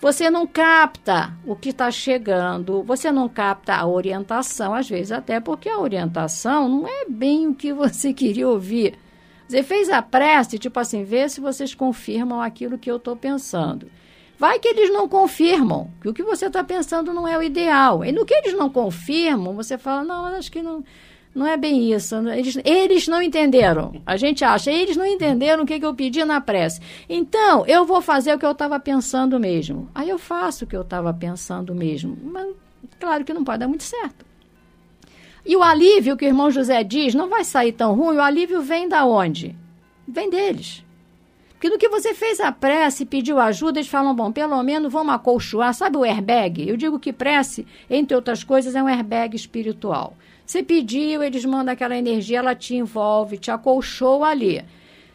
Você 0.00 0.28
não 0.28 0.48
capta 0.48 1.32
o 1.46 1.54
que 1.54 1.68
está 1.68 1.88
chegando, 1.88 2.82
você 2.82 3.12
não 3.12 3.28
capta 3.28 3.72
a 3.76 3.86
orientação, 3.86 4.74
às 4.74 4.88
vezes 4.88 5.12
até 5.12 5.38
porque 5.38 5.68
a 5.68 5.78
orientação 5.78 6.68
não 6.68 6.88
é 6.88 7.04
bem 7.08 7.46
o 7.46 7.54
que 7.54 7.72
você 7.72 8.10
queria 8.12 8.48
ouvir. 8.48 8.98
Você 9.46 9.62
fez 9.62 9.88
a 9.90 10.02
prece, 10.02 10.58
tipo 10.58 10.80
assim, 10.80 11.04
vê 11.04 11.28
se 11.28 11.40
vocês 11.40 11.72
confirmam 11.72 12.40
aquilo 12.40 12.78
que 12.78 12.90
eu 12.90 12.96
estou 12.96 13.14
pensando. 13.14 13.88
Vai 14.42 14.58
que 14.58 14.66
eles 14.66 14.92
não 14.92 15.06
confirmam, 15.06 15.88
que 16.00 16.08
o 16.08 16.12
que 16.12 16.24
você 16.24 16.46
está 16.46 16.64
pensando 16.64 17.14
não 17.14 17.28
é 17.28 17.38
o 17.38 17.42
ideal. 17.44 18.04
E 18.04 18.10
no 18.10 18.26
que 18.26 18.34
eles 18.34 18.54
não 18.54 18.68
confirmam, 18.68 19.54
você 19.54 19.78
fala, 19.78 20.02
não, 20.02 20.26
acho 20.34 20.50
que 20.50 20.60
não, 20.60 20.82
não 21.32 21.46
é 21.46 21.56
bem 21.56 21.92
isso. 21.92 22.16
Eles, 22.28 22.58
eles 22.64 23.06
não 23.06 23.22
entenderam. 23.22 24.02
A 24.04 24.16
gente 24.16 24.44
acha, 24.44 24.68
eles 24.68 24.96
não 24.96 25.06
entenderam 25.06 25.62
o 25.62 25.66
que, 25.66 25.78
que 25.78 25.86
eu 25.86 25.94
pedi 25.94 26.24
na 26.24 26.40
prece. 26.40 26.80
Então, 27.08 27.64
eu 27.68 27.84
vou 27.84 28.02
fazer 28.02 28.34
o 28.34 28.38
que 28.40 28.44
eu 28.44 28.50
estava 28.50 28.80
pensando 28.80 29.38
mesmo. 29.38 29.88
Aí 29.94 30.08
eu 30.08 30.18
faço 30.18 30.64
o 30.64 30.66
que 30.66 30.76
eu 30.76 30.82
estava 30.82 31.14
pensando 31.14 31.72
mesmo. 31.72 32.18
Mas, 32.20 32.48
claro 32.98 33.24
que 33.24 33.32
não 33.32 33.44
pode 33.44 33.60
dar 33.60 33.68
muito 33.68 33.84
certo. 33.84 34.26
E 35.46 35.56
o 35.56 35.62
alívio 35.62 36.16
que 36.16 36.24
o 36.24 36.26
irmão 36.26 36.50
José 36.50 36.82
diz 36.82 37.14
não 37.14 37.28
vai 37.28 37.44
sair 37.44 37.70
tão 37.70 37.94
ruim, 37.94 38.16
o 38.16 38.20
alívio 38.20 38.60
vem 38.60 38.88
da 38.88 39.04
onde? 39.04 39.54
Vem 40.08 40.28
deles. 40.28 40.84
Porque 41.62 41.70
no 41.70 41.78
que 41.78 41.88
você 41.88 42.12
fez 42.12 42.40
a 42.40 42.50
prece 42.50 43.06
pediu 43.06 43.38
ajuda, 43.38 43.78
eles 43.78 43.88
falam, 43.88 44.12
bom, 44.12 44.32
pelo 44.32 44.60
menos 44.64 44.92
vamos 44.92 45.14
acolchoar. 45.14 45.72
Sabe 45.72 45.96
o 45.96 46.02
airbag? 46.02 46.68
Eu 46.68 46.76
digo 46.76 46.98
que 46.98 47.12
prece, 47.12 47.64
entre 47.88 48.16
outras 48.16 48.42
coisas, 48.42 48.74
é 48.74 48.82
um 48.82 48.88
airbag 48.88 49.36
espiritual. 49.36 50.16
Você 50.44 50.60
pediu, 50.60 51.22
eles 51.22 51.44
mandam 51.44 51.72
aquela 51.72 51.96
energia, 51.96 52.40
ela 52.40 52.56
te 52.56 52.74
envolve, 52.74 53.38
te 53.38 53.48
acolchou 53.48 54.24
ali. 54.24 54.60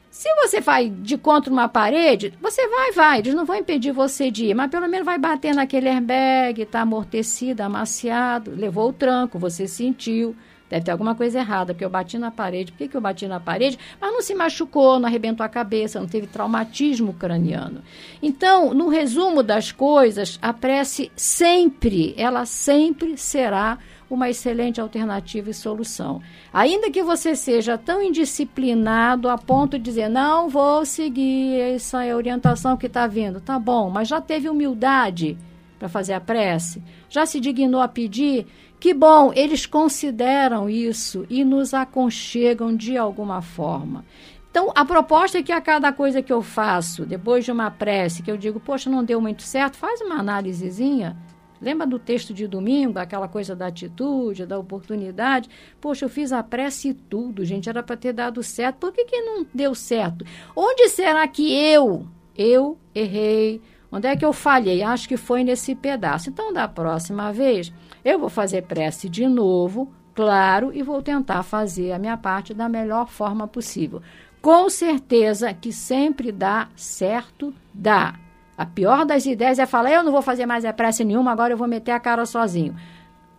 Se 0.10 0.34
você 0.36 0.62
vai 0.62 0.90
de 0.90 1.18
contra 1.18 1.52
uma 1.52 1.68
parede, 1.68 2.34
você 2.42 2.66
vai, 2.66 2.94
vai, 2.94 3.20
eles 3.20 3.34
não 3.34 3.44
vão 3.44 3.58
impedir 3.58 3.92
você 3.92 4.32
de 4.32 4.46
ir, 4.46 4.54
mas 4.54 4.72
pelo 4.72 4.88
menos 4.88 5.06
vai 5.06 5.18
bater 5.18 5.54
naquele 5.54 5.90
airbag, 5.90 6.66
tá 6.68 6.80
amortecido, 6.80 7.60
amaciado, 7.60 8.52
levou 8.56 8.88
o 8.88 8.94
tranco, 8.94 9.38
você 9.38 9.68
sentiu. 9.68 10.34
Deve 10.70 10.86
ter 10.86 10.92
alguma 10.92 11.16
coisa 11.16 11.40
errada, 11.40 11.74
porque 11.74 11.86
eu 11.86 11.90
bati 11.90 12.18
na 12.18 12.30
parede. 12.30 12.72
Por 12.72 12.80
que, 12.80 12.88
que 12.88 12.98
eu 12.98 13.02
bati 13.02 13.26
na 13.28 13.40
parede? 13.40 13.80
Mas 14.00 14.12
não 14.12 14.22
se 14.22 14.36
machucou, 14.36 15.00
não 15.00 15.08
arrebentou 15.08 15.46
a 15.46 15.50
cabeça, 15.50 16.00
não 16.00 16.08
teve 16.08 16.28
traumatismo 16.28 17.14
craniano. 17.14 17.82
Então, 18.22 18.74
no 18.74 18.90
resumo 18.90 19.42
das 19.42 19.72
coisas, 19.72 20.38
a 20.42 20.52
prece 20.52 21.12
sempre, 21.16 22.14
ela 22.18 22.46
sempre 22.46 23.18
será 23.18 23.78
uma 24.10 24.30
excelente 24.30 24.80
alternativa 24.80 25.50
e 25.50 25.54
solução. 25.54 26.22
Ainda 26.54 26.90
que 26.90 27.04
você 27.04 27.36
seja 27.36 27.78
tão 27.78 28.02
indisciplinado 28.02 29.30
a 29.30 29.38
ponto 29.38 29.78
de 29.78 29.84
dizer, 29.84 30.10
não 30.10 30.50
vou 30.50 30.86
seguir 30.86 31.60
essa 31.60 32.00
orientação 32.16 32.78
que 32.78 32.88
está 32.88 33.06
vindo, 33.06 33.42
tá 33.42 33.60
bom, 33.60 33.90
mas 33.90 34.08
já 34.08 34.22
teve 34.22 34.50
humildade 34.50 35.38
para 35.78 35.90
fazer 35.90 36.14
a 36.14 36.22
prece? 36.22 36.82
Já 37.10 37.26
se 37.26 37.40
dignou 37.40 37.82
a 37.82 37.88
pedir? 37.88 38.48
Que 38.80 38.94
bom, 38.94 39.32
eles 39.34 39.66
consideram 39.66 40.70
isso 40.70 41.26
e 41.30 41.44
nos 41.44 41.74
aconchegam 41.74 42.76
de 42.76 42.96
alguma 42.96 43.42
forma. 43.42 44.06
Então, 44.52 44.72
a 44.76 44.86
proposta 44.86 45.40
é 45.40 45.44
que 45.44 45.52
a 45.52 45.62
cada 45.62 45.92
coisa 45.92 46.22
que 46.22 46.32
eu 46.32 46.42
faço, 46.42 47.06
depois 47.06 47.44
de 47.44 47.52
uma 47.52 47.70
prece, 47.70 48.24
que 48.24 48.32
eu 48.32 48.38
digo, 48.38 48.60
poxa, 48.60 48.90
não 48.90 49.04
deu 49.04 49.20
muito 49.20 49.42
certo, 49.42 49.78
faz 49.78 50.02
uma 50.02 50.20
análisezinha. 50.20 51.18
Lembra 51.60 51.88
do 51.88 51.98
texto 51.98 52.34
de 52.34 52.48
domingo, 52.48 53.00
aquela 53.00 53.28
coisa 53.28 53.56
da 53.56 53.68
atitude, 53.68 54.46
da 54.46 54.60
oportunidade? 54.60 55.50
Poxa, 55.82 56.06
eu 56.06 56.10
fiz 56.10 56.32
a 56.32 56.44
prece 56.44 56.90
e 56.90 56.94
tudo, 56.94 57.44
gente, 57.44 57.68
era 57.68 57.82
para 57.82 57.98
ter 57.98 58.14
dado 58.14 58.44
certo. 58.44 58.78
Por 58.78 58.92
que, 58.92 59.06
que 59.06 59.22
não 59.22 59.46
deu 59.54 59.74
certo? 59.74 60.24
Onde 60.56 60.88
será 60.90 61.28
que 61.28 61.52
eu, 61.52 62.08
eu 62.38 62.78
errei? 62.94 63.60
Onde 63.92 64.08
é 64.08 64.16
que 64.16 64.26
eu 64.26 64.34
falhei? 64.34 64.84
Acho 64.84 65.08
que 65.08 65.18
foi 65.18 65.44
nesse 65.44 65.74
pedaço. 65.74 66.30
Então, 66.30 66.54
da 66.54 66.68
próxima 66.68 67.32
vez, 67.32 67.74
eu 68.04 68.20
vou 68.20 68.30
fazer 68.30 68.64
prece 68.64 69.10
de 69.10 69.28
novo, 69.28 69.92
claro, 70.14 70.72
e 70.74 70.82
vou 70.82 71.02
tentar 71.02 71.44
fazer 71.44 71.92
a 71.92 72.00
minha 72.00 72.18
parte 72.18 72.54
da 72.54 72.68
melhor 72.68 73.08
forma 73.08 73.48
possível 73.48 74.02
com 74.48 74.70
certeza 74.70 75.54
que 75.54 75.74
sempre 75.74 76.32
dá 76.32 76.70
certo, 76.74 77.54
dá. 77.74 78.18
A 78.58 78.66
pior 78.66 79.06
das 79.06 79.26
ideias 79.26 79.60
é 79.60 79.66
falar, 79.66 79.92
eu 79.92 80.04
não 80.04 80.12
vou 80.12 80.22
fazer 80.22 80.46
mais 80.46 80.64
a 80.64 80.72
prece 80.72 81.04
nenhuma, 81.04 81.34
agora 81.34 81.54
eu 81.54 81.58
vou 81.58 81.68
meter 81.68 81.92
a 81.92 82.00
cara 82.00 82.26
sozinho. 82.26 82.74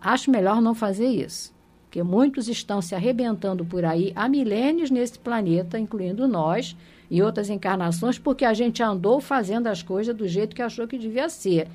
Acho 0.02 0.30
melhor 0.30 0.60
não 0.60 0.74
fazer 0.74 1.08
isso, 1.08 1.54
porque 1.84 2.02
muitos 2.02 2.46
estão 2.46 2.82
se 2.82 2.94
arrebentando 2.94 3.64
por 3.64 3.86
aí 3.86 4.12
há 4.14 4.28
milênios 4.28 4.90
nesse 4.90 5.18
planeta, 5.18 5.78
incluindo 5.78 6.28
nós 6.28 6.76
e 7.10 7.22
outras 7.22 7.48
encarnações, 7.48 8.18
porque 8.18 8.44
a 8.44 8.52
gente 8.52 8.82
andou 8.82 9.18
fazendo 9.18 9.66
as 9.66 9.82
coisas 9.82 10.14
do 10.14 10.28
jeito 10.28 10.54
que 10.54 10.62
achou 10.62 10.86
que 10.86 10.98
devia 10.98 11.30
ser. 11.30 11.68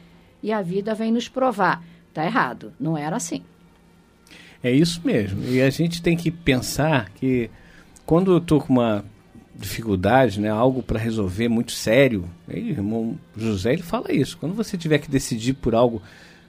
E 0.44 0.54
a 0.54 0.62
vida 0.62 0.94
vem 0.94 1.12
nos 1.12 1.28
provar. 1.28 1.84
Está 2.14 2.24
errado, 2.24 2.72
não 2.80 2.96
era 2.96 3.16
assim. 3.16 3.42
É 4.64 4.72
isso 4.72 5.02
mesmo. 5.04 5.44
E 5.46 5.60
a 5.64 5.70
gente 5.72 6.00
tem 6.00 6.16
que 6.16 6.30
pensar 6.30 7.10
que 7.10 7.50
quando 8.06 8.34
eu 8.34 8.38
estou 8.38 8.62
com 8.62 8.74
uma 8.74 9.04
dificuldade, 9.56 10.40
né, 10.40 10.50
algo 10.50 10.84
para 10.84 11.00
resolver 11.00 11.48
muito 11.48 11.72
sério. 11.72 12.30
O 12.48 12.56
irmão 12.56 13.18
José 13.36 13.74
ele 13.74 13.82
fala 13.82 14.12
isso. 14.12 14.38
Quando 14.38 14.54
você 14.54 14.78
tiver 14.78 15.00
que 15.00 15.10
decidir 15.10 15.54
por 15.54 15.74
algo, 15.74 16.04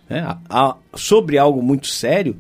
né, 0.07 0.21
a, 0.21 0.39
a, 0.51 0.77
sobre 0.95 1.39
algo 1.39 1.63
muito 1.63 1.87
sério, 1.87 2.37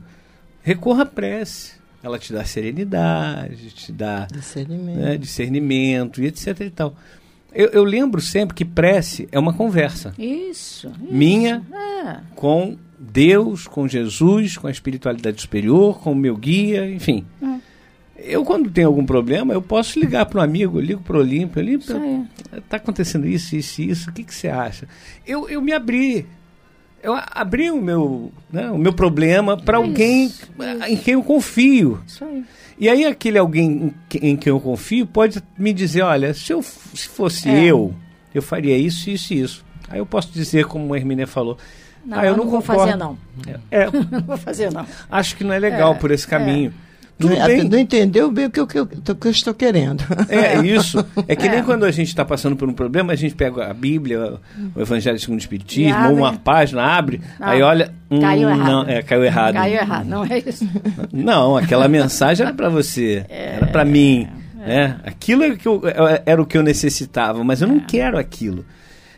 recorra 0.62 1.04
à 1.04 1.06
prece. 1.06 1.72
Ela 2.02 2.18
te 2.18 2.30
dá 2.30 2.44
serenidade, 2.44 3.70
te 3.70 3.90
dá 3.90 4.26
discernimento, 4.30 4.98
né, 4.98 5.16
discernimento 5.16 6.22
e 6.22 6.26
etc 6.26 6.60
e 6.60 6.70
tal. 6.70 6.94
Eu, 7.54 7.68
eu, 7.68 7.84
lembro 7.84 8.20
sempre 8.20 8.54
que 8.54 8.64
prece 8.64 9.26
é 9.32 9.38
uma 9.38 9.54
conversa. 9.54 10.12
Isso. 10.18 10.88
isso 10.88 10.92
minha 11.00 11.62
é. 11.72 12.20
com 12.34 12.76
Deus, 13.12 13.66
com 13.66 13.86
Jesus, 13.86 14.56
com 14.56 14.66
a 14.66 14.70
espiritualidade 14.70 15.40
superior, 15.40 16.00
com 16.00 16.12
o 16.12 16.16
meu 16.16 16.36
guia, 16.36 16.90
enfim. 16.90 17.24
É. 17.42 17.74
Eu, 18.16 18.44
quando 18.44 18.70
tenho 18.70 18.86
algum 18.86 19.04
problema, 19.04 19.52
eu 19.52 19.60
posso 19.60 19.98
ligar 19.98 20.24
para 20.26 20.40
um 20.40 20.44
amigo, 20.44 20.78
eu 20.78 20.82
ligo 20.82 21.02
para 21.02 21.16
o 21.16 21.20
Olímpio, 21.20 21.60
Olímpio, 21.60 22.28
está 22.56 22.76
acontecendo 22.76 23.26
isso, 23.26 23.56
isso, 23.56 23.82
isso, 23.82 24.10
o 24.10 24.12
que, 24.12 24.22
que 24.22 24.34
você 24.34 24.48
acha? 24.48 24.88
Eu, 25.26 25.48
eu 25.48 25.60
me 25.60 25.72
abri. 25.72 26.26
Eu 27.02 27.12
abri 27.14 27.70
o 27.70 27.82
meu, 27.82 28.32
né, 28.50 28.70
o 28.70 28.78
meu 28.78 28.94
problema 28.94 29.58
para 29.58 29.76
alguém 29.76 30.26
isso. 30.26 30.48
em 30.88 30.96
quem 30.96 31.14
eu 31.14 31.22
confio. 31.22 32.00
Isso 32.06 32.24
aí. 32.24 32.44
E 32.78 32.88
aí 32.88 33.04
aquele 33.04 33.38
alguém 33.38 33.94
em 34.22 34.36
quem 34.36 34.50
eu 34.50 34.58
confio 34.58 35.06
pode 35.06 35.42
me 35.58 35.72
dizer, 35.72 36.02
olha, 36.02 36.32
se 36.32 36.52
eu 36.52 36.62
se 36.62 37.08
fosse 37.08 37.48
é. 37.48 37.64
eu, 37.64 37.94
eu 38.34 38.40
faria 38.40 38.76
isso, 38.76 39.10
isso 39.10 39.34
e 39.34 39.40
isso. 39.40 39.64
Aí 39.88 39.98
eu 39.98 40.06
posso 40.06 40.32
dizer, 40.32 40.64
como 40.64 40.94
a 40.94 40.96
Hermínia 40.96 41.26
falou, 41.26 41.58
não, 42.04 42.18
ah, 42.18 42.24
eu, 42.24 42.30
eu 42.32 42.36
não, 42.36 42.44
não 42.44 42.50
vou 42.50 42.60
fazer 42.60 42.96
não. 42.96 43.18
É, 43.70 43.86
não 44.10 44.20
vou 44.20 44.36
fazer 44.36 44.72
não. 44.72 44.86
Acho 45.10 45.36
que 45.36 45.44
não 45.44 45.52
é 45.52 45.58
legal 45.58 45.92
é, 45.92 45.96
por 45.96 46.10
esse 46.10 46.26
caminho. 46.26 46.72
É. 46.80 46.84
Tudo 47.18 47.36
não, 47.36 47.46
bem. 47.46 47.64
não 47.64 47.78
entendeu 47.78 48.30
bem 48.30 48.46
o 48.46 48.50
que, 48.50 48.58
eu, 48.58 48.66
que, 48.66 48.78
eu, 48.78 48.86
que 48.86 49.26
eu 49.26 49.30
estou 49.30 49.54
querendo. 49.54 50.02
É, 50.28 50.58
isso. 50.66 51.04
É 51.28 51.36
que 51.36 51.46
nem 51.48 51.60
é. 51.60 51.62
quando 51.62 51.84
a 51.84 51.90
gente 51.90 52.08
está 52.08 52.24
passando 52.24 52.56
por 52.56 52.68
um 52.68 52.72
problema, 52.72 53.12
a 53.12 53.16
gente 53.16 53.36
pega 53.36 53.70
a 53.70 53.74
Bíblia, 53.74 54.34
o 54.74 54.80
Evangelho 54.80 55.18
segundo 55.18 55.38
o 55.38 55.40
Espiritismo, 55.40 56.08
ou 56.08 56.16
uma 56.16 56.32
página, 56.34 56.82
abre, 56.82 57.20
não, 57.38 57.46
aí 57.46 57.62
olha. 57.62 57.94
Hum, 58.10 58.20
caiu 58.20 58.48
errado. 58.48 58.68
Não, 58.68 58.82
é, 58.82 59.02
caiu 59.02 59.24
errado. 59.24 59.54
Caiu 59.54 59.76
errado, 59.76 60.06
não 60.06 60.24
é 60.24 60.38
isso. 60.38 60.68
Não, 61.12 61.56
aquela 61.56 61.88
mensagem 61.88 62.44
era 62.44 62.54
para 62.54 62.68
você, 62.68 63.24
é, 63.28 63.56
era 63.56 63.66
para 63.66 63.84
mim. 63.84 64.28
É. 64.60 64.66
Né? 64.66 65.00
Aquilo 65.04 65.44
era, 65.44 65.56
que 65.56 65.68
eu, 65.68 65.82
era 66.26 66.42
o 66.42 66.46
que 66.46 66.58
eu 66.58 66.62
necessitava, 66.62 67.44
mas 67.44 67.62
eu 67.62 67.68
não 67.68 67.76
é. 67.76 67.84
quero 67.86 68.18
aquilo. 68.18 68.64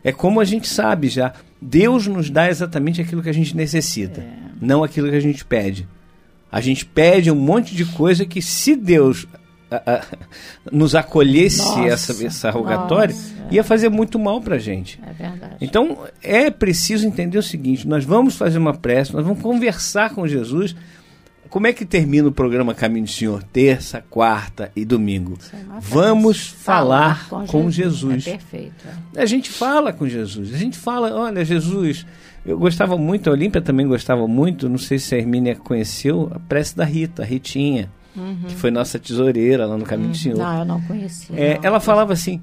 É 0.04 0.12
como 0.12 0.40
a 0.40 0.44
gente 0.44 0.68
sabe 0.68 1.08
já. 1.08 1.32
Deus 1.66 2.06
nos 2.06 2.30
dá 2.30 2.48
exatamente 2.48 3.00
aquilo 3.00 3.22
que 3.22 3.28
a 3.28 3.34
gente 3.34 3.56
necessita, 3.56 4.20
é. 4.20 4.26
não 4.60 4.84
aquilo 4.84 5.10
que 5.10 5.16
a 5.16 5.20
gente 5.20 5.44
pede. 5.44 5.88
A 6.50 6.60
gente 6.60 6.86
pede 6.86 7.30
um 7.30 7.34
monte 7.34 7.74
de 7.74 7.84
coisa 7.84 8.24
que, 8.24 8.40
se 8.40 8.76
Deus 8.76 9.26
a, 9.68 9.76
a, 9.76 10.04
nos 10.70 10.94
acolhesse 10.94 11.58
nossa, 11.58 12.12
essa, 12.12 12.26
essa 12.26 12.50
rogatória, 12.50 13.14
nossa, 13.14 13.48
ia 13.50 13.64
fazer 13.64 13.88
muito 13.88 14.16
mal 14.16 14.40
para 14.40 14.54
a 14.54 14.58
gente. 14.58 15.00
É 15.04 15.12
verdade. 15.12 15.56
Então, 15.60 15.98
é 16.22 16.50
preciso 16.50 17.04
entender 17.04 17.36
o 17.36 17.42
seguinte: 17.42 17.86
nós 17.86 18.04
vamos 18.04 18.36
fazer 18.36 18.58
uma 18.58 18.74
prece, 18.74 19.12
nós 19.12 19.24
vamos 19.24 19.42
conversar 19.42 20.10
com 20.10 20.26
Jesus. 20.26 20.76
Como 21.56 21.66
é 21.66 21.72
que 21.72 21.86
termina 21.86 22.28
o 22.28 22.32
programa 22.32 22.74
Caminho 22.74 23.06
do 23.06 23.10
Senhor? 23.10 23.42
Terça, 23.42 24.04
quarta 24.10 24.70
e 24.76 24.84
domingo. 24.84 25.38
É 25.54 25.56
vamos 25.80 26.48
falar, 26.48 27.28
falar, 27.28 27.46
com, 27.46 27.70
Jesus. 27.70 28.24
Jesus. 28.24 28.26
É 28.26 28.30
perfeito. 28.32 28.84
É. 29.14 29.22
A 29.22 29.24
gente 29.24 29.48
fala 29.48 29.90
com 29.90 30.06
Jesus. 30.06 30.52
A 30.52 30.58
gente 30.58 30.76
fala, 30.76 31.14
olha, 31.14 31.42
Jesus, 31.46 32.04
eu 32.44 32.58
gostava 32.58 32.98
muito, 32.98 33.30
a 33.30 33.32
Olímpia 33.32 33.62
também 33.62 33.88
gostava 33.88 34.28
muito, 34.28 34.68
não 34.68 34.76
sei 34.76 34.98
se 34.98 35.14
a 35.14 35.18
Hermínia 35.18 35.56
conheceu, 35.56 36.30
a 36.34 36.38
prece 36.38 36.76
da 36.76 36.84
Rita, 36.84 37.22
a 37.22 37.24
Ritinha, 37.24 37.90
uhum. 38.14 38.36
que 38.48 38.54
foi 38.54 38.70
nossa 38.70 38.98
tesoureira 38.98 39.64
lá 39.64 39.78
no 39.78 39.84
Caminho 39.86 40.08
uhum. 40.08 40.12
do 40.12 40.18
Senhor. 40.18 40.38
Não, 40.38 40.58
eu 40.58 40.64
não 40.66 40.82
conhecia. 40.82 41.40
É, 41.40 41.54
não. 41.54 41.64
Ela 41.64 41.80
falava 41.80 42.12
assim, 42.12 42.38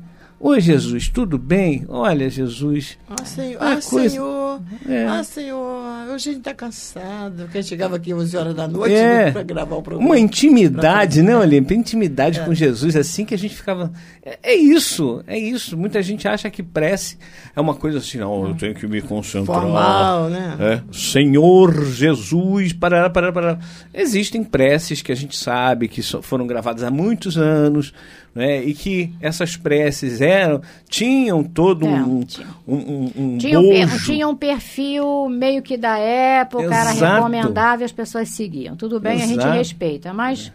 Oi, 0.45 0.59
Jesus, 0.59 1.07
tudo 1.07 1.37
bem? 1.37 1.85
Olha, 1.87 2.29
Jesus. 2.29 2.97
Ah, 3.09 3.23
Senhor. 3.23 3.57
Ah, 3.61 3.79
coisa... 3.89 4.09
Senhor. 4.09 4.61
É. 4.89 5.05
Ah, 5.05 5.23
Senhor. 5.23 5.83
Hoje 6.03 6.31
a 6.31 6.33
gente 6.33 6.39
está 6.39 6.53
cansado. 6.53 7.49
Gente 7.53 7.65
chegava 7.65 7.95
aqui 7.95 8.13
11 8.13 8.35
horas 8.35 8.53
da 8.53 8.67
noite 8.67 8.93
é. 8.93 9.31
para 9.31 9.41
gravar 9.41 9.77
o 9.77 9.81
programa. 9.81 10.05
Uma 10.05 10.19
intimidade, 10.19 11.21
né, 11.21 11.33
Olímpia? 11.37 11.75
Intimidade 11.75 12.41
é. 12.41 12.43
com 12.43 12.53
Jesus, 12.53 12.93
assim 12.97 13.23
que 13.23 13.33
a 13.33 13.37
gente 13.37 13.55
ficava. 13.55 13.93
É, 14.21 14.37
é, 14.43 14.53
isso, 14.53 15.23
é 15.27 15.39
isso. 15.39 15.77
Muita 15.77 16.03
gente 16.03 16.27
acha 16.27 16.49
que 16.49 16.61
prece 16.61 17.17
é 17.55 17.61
uma 17.61 17.73
coisa 17.73 17.99
assim, 17.99 18.17
não, 18.17 18.49
eu 18.49 18.53
tenho 18.53 18.75
que 18.75 18.85
me 18.85 19.01
concentrar. 19.01 19.61
Formal, 19.61 20.29
né? 20.29 20.57
É. 20.59 20.81
Senhor 20.93 21.85
Jesus, 21.85 22.73
parará, 22.73 23.09
parará, 23.09 23.31
parará. 23.31 23.59
Existem 23.93 24.43
preces 24.43 25.01
que 25.01 25.13
a 25.13 25.15
gente 25.15 25.37
sabe 25.37 25.87
que 25.87 26.01
foram 26.21 26.45
gravadas 26.45 26.83
há 26.83 26.91
muitos 26.91 27.37
anos 27.37 27.93
né? 28.33 28.63
E 28.63 28.73
que 28.73 29.13
essas 29.21 29.55
preces 29.55 30.21
eram 30.21 30.61
tinham 30.89 31.43
todo 31.43 31.85
é, 31.85 31.89
um, 31.89 32.21
tinha. 32.21 32.47
um, 32.67 32.75
um, 32.75 33.11
um 33.15 33.37
tinha, 33.37 33.59
um, 33.59 33.97
tinha 34.05 34.27
um 34.27 34.35
perfil 34.35 35.29
meio 35.29 35.61
que 35.61 35.77
da 35.77 35.97
época, 35.97 36.63
Exato. 36.63 37.03
era 37.03 37.15
recomendável, 37.15 37.85
as 37.85 37.91
pessoas 37.91 38.29
seguiam. 38.29 38.75
Tudo 38.75 38.99
bem, 38.99 39.21
Exato. 39.21 39.39
a 39.39 39.43
gente 39.43 39.57
respeita, 39.57 40.13
mas 40.13 40.51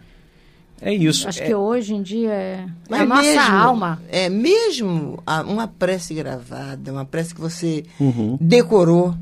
é 0.81 0.93
isso. 0.93 1.27
Acho 1.27 1.43
é. 1.43 1.47
que 1.47 1.53
hoje 1.53 1.93
em 1.93 2.01
dia 2.01 2.31
é, 2.31 2.65
é 2.89 2.95
a 2.95 3.05
nossa 3.05 3.21
mesmo, 3.21 3.55
alma. 3.55 4.01
É 4.09 4.29
mesmo 4.29 5.23
uma 5.47 5.67
prece 5.67 6.13
gravada, 6.13 6.91
uma 6.91 7.05
prece 7.05 7.35
que 7.35 7.41
você 7.41 7.83
uhum. 7.99 8.37
decorou 8.39 9.13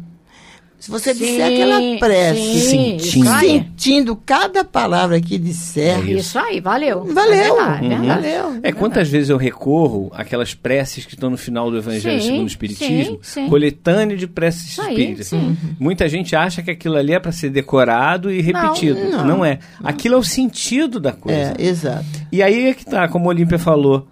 se 0.79 0.91
você 0.91 1.13
sim, 1.13 1.25
disser 1.25 1.47
aquela 1.47 1.99
prece, 1.99 2.59
sim, 2.59 2.99
sentindo. 2.99 3.39
sentindo 3.39 4.15
cada 4.15 4.63
palavra 4.63 5.19
que 5.19 5.37
disser. 5.37 5.99
É 6.07 6.11
isso. 6.11 6.37
aí, 6.37 6.59
valeu. 6.59 7.03
Valeu. 7.03 7.59
É 7.59 7.81
uhum. 7.81 8.07
valeu. 8.07 8.59
É, 8.61 8.71
quantas 8.71 9.09
vezes 9.09 9.29
eu 9.29 9.37
recorro 9.37 10.11
àquelas 10.13 10.53
preces 10.53 11.03
que 11.03 11.15
estão 11.15 11.31
no 11.31 11.37
final 11.37 11.71
do 11.71 11.77
Evangelho 11.77 12.21
sim, 12.21 12.27
segundo 12.27 12.43
o 12.43 12.47
Espiritismo? 12.47 13.19
Sim, 13.23 13.49
coletânea 13.49 14.15
de 14.15 14.27
preces 14.27 14.77
espíritas. 14.77 15.31
Muita 15.79 16.07
gente 16.07 16.35
acha 16.35 16.61
que 16.61 16.69
aquilo 16.69 16.95
ali 16.95 17.13
é 17.13 17.19
para 17.19 17.31
ser 17.31 17.49
decorado 17.49 18.31
e 18.31 18.39
repetido. 18.39 18.99
Não, 18.99 19.17
não. 19.17 19.25
não, 19.25 19.45
é. 19.45 19.57
Aquilo 19.83 20.13
é 20.13 20.17
o 20.17 20.23
sentido 20.23 20.99
da 20.99 21.11
coisa. 21.11 21.55
É, 21.57 21.65
exato. 21.65 22.05
E 22.31 22.43
aí 22.43 22.67
é 22.69 22.73
que 22.73 22.85
tá, 22.85 23.07
como 23.07 23.25
a 23.25 23.29
Olímpia 23.29 23.57
falou, 23.57 24.07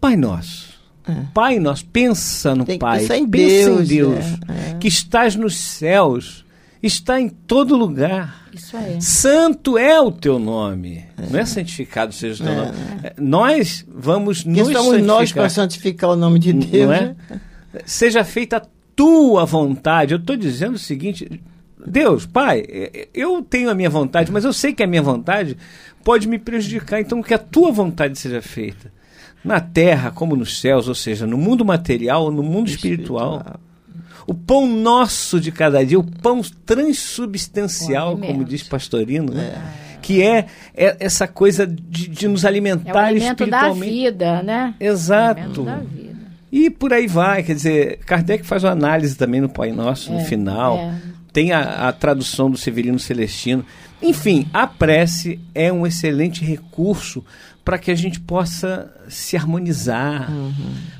Pai 0.00 0.16
Nosso 0.16 0.69
é. 1.08 1.24
Pai 1.32 1.58
nós 1.58 1.82
pensa 1.82 2.54
no 2.54 2.64
Tem 2.64 2.78
Pai, 2.78 3.00
pensa 3.00 3.16
em 3.16 3.26
pensa 3.26 3.70
Deus, 3.70 3.80
em 3.80 3.94
Deus, 3.94 4.24
é, 4.48 4.70
é. 4.70 4.74
que 4.78 4.88
estás 4.88 5.34
nos 5.34 5.56
céus, 5.56 6.44
está 6.82 7.20
em 7.20 7.28
todo 7.28 7.76
lugar. 7.76 8.48
Isso 8.52 8.76
aí. 8.76 9.00
Santo 9.00 9.78
é 9.78 10.00
o 10.00 10.10
teu 10.10 10.38
nome. 10.38 11.04
Não 11.30 11.38
é 11.38 11.44
santificado 11.44 12.12
seja 12.12 12.42
o 12.42 12.46
teu 12.46 12.56
nome. 12.56 12.72
Nós 13.18 13.86
vamos 13.88 14.44
nos 14.44 14.58
somos 14.68 14.74
santificar. 14.74 15.02
nós 15.02 15.32
para 15.32 15.48
santificar 15.48 16.10
o 16.10 16.16
nome 16.16 16.38
de 16.38 16.52
Deus. 16.52 16.86
Não 16.86 16.94
é? 16.94 17.00
Né? 17.00 17.40
Seja 17.84 18.24
feita 18.24 18.58
a 18.58 18.62
tua 18.94 19.44
vontade. 19.44 20.12
Eu 20.12 20.18
estou 20.18 20.36
dizendo 20.36 20.74
o 20.74 20.78
seguinte: 20.78 21.40
Deus, 21.86 22.26
Pai, 22.26 22.64
eu 23.14 23.40
tenho 23.42 23.70
a 23.70 23.74
minha 23.74 23.90
vontade, 23.90 24.32
mas 24.32 24.44
eu 24.44 24.52
sei 24.52 24.74
que 24.74 24.82
a 24.82 24.86
minha 24.86 25.02
vontade 25.02 25.56
pode 26.04 26.28
me 26.28 26.38
prejudicar. 26.38 27.00
Então, 27.00 27.22
que 27.22 27.32
a 27.32 27.38
tua 27.38 27.70
vontade 27.70 28.18
seja 28.18 28.42
feita 28.42 28.99
na 29.44 29.60
terra 29.60 30.10
como 30.10 30.36
nos 30.36 30.60
céus, 30.60 30.88
ou 30.88 30.94
seja, 30.94 31.26
no 31.26 31.36
mundo 31.38 31.64
material 31.64 32.30
no 32.30 32.42
mundo 32.42 32.68
espiritual. 32.68 33.36
espiritual. 33.38 33.60
O 34.26 34.34
pão 34.34 34.66
nosso 34.68 35.40
de 35.40 35.50
cada 35.50 35.84
dia, 35.84 35.98
o 35.98 36.04
pão 36.04 36.40
transubstancial, 36.64 38.16
como 38.16 38.44
diz 38.44 38.62
Pastorino, 38.62 39.32
né? 39.32 39.60
que 40.02 40.22
é, 40.22 40.46
é 40.74 40.96
essa 41.00 41.26
coisa 41.28 41.66
de, 41.66 42.08
de 42.08 42.28
nos 42.28 42.44
alimentar 42.44 42.90
é 42.90 42.94
o 42.94 42.98
alimento 42.98 43.42
espiritualmente. 43.44 43.80
da 43.80 44.10
vida, 44.10 44.42
né? 44.42 44.74
Exato. 44.80 45.40
É 45.40 45.42
o 45.42 45.46
alimento 45.46 45.64
da 45.64 45.76
vida. 45.76 46.10
E 46.52 46.68
por 46.70 46.92
aí 46.92 47.06
vai, 47.06 47.42
quer 47.42 47.54
dizer, 47.54 47.98
Kardec 48.06 48.44
faz 48.44 48.64
uma 48.64 48.72
análise 48.72 49.16
também 49.16 49.40
no 49.40 49.48
Pai 49.48 49.70
Nosso, 49.72 50.12
no 50.12 50.20
É, 50.20 50.24
final. 50.24 50.92
É. 51.30 51.32
Tem 51.32 51.52
a, 51.52 51.88
a 51.88 51.92
tradução 51.92 52.50
do 52.50 52.58
Severino 52.58 52.98
Celestino. 52.98 53.64
Enfim, 54.02 54.46
a 54.52 54.66
prece 54.66 55.38
é 55.54 55.72
um 55.72 55.86
excelente 55.86 56.44
recurso 56.44 57.24
para 57.64 57.78
que 57.78 57.90
a 57.90 57.94
gente 57.94 58.18
possa 58.18 58.90
se 59.08 59.36
harmonizar, 59.36 60.30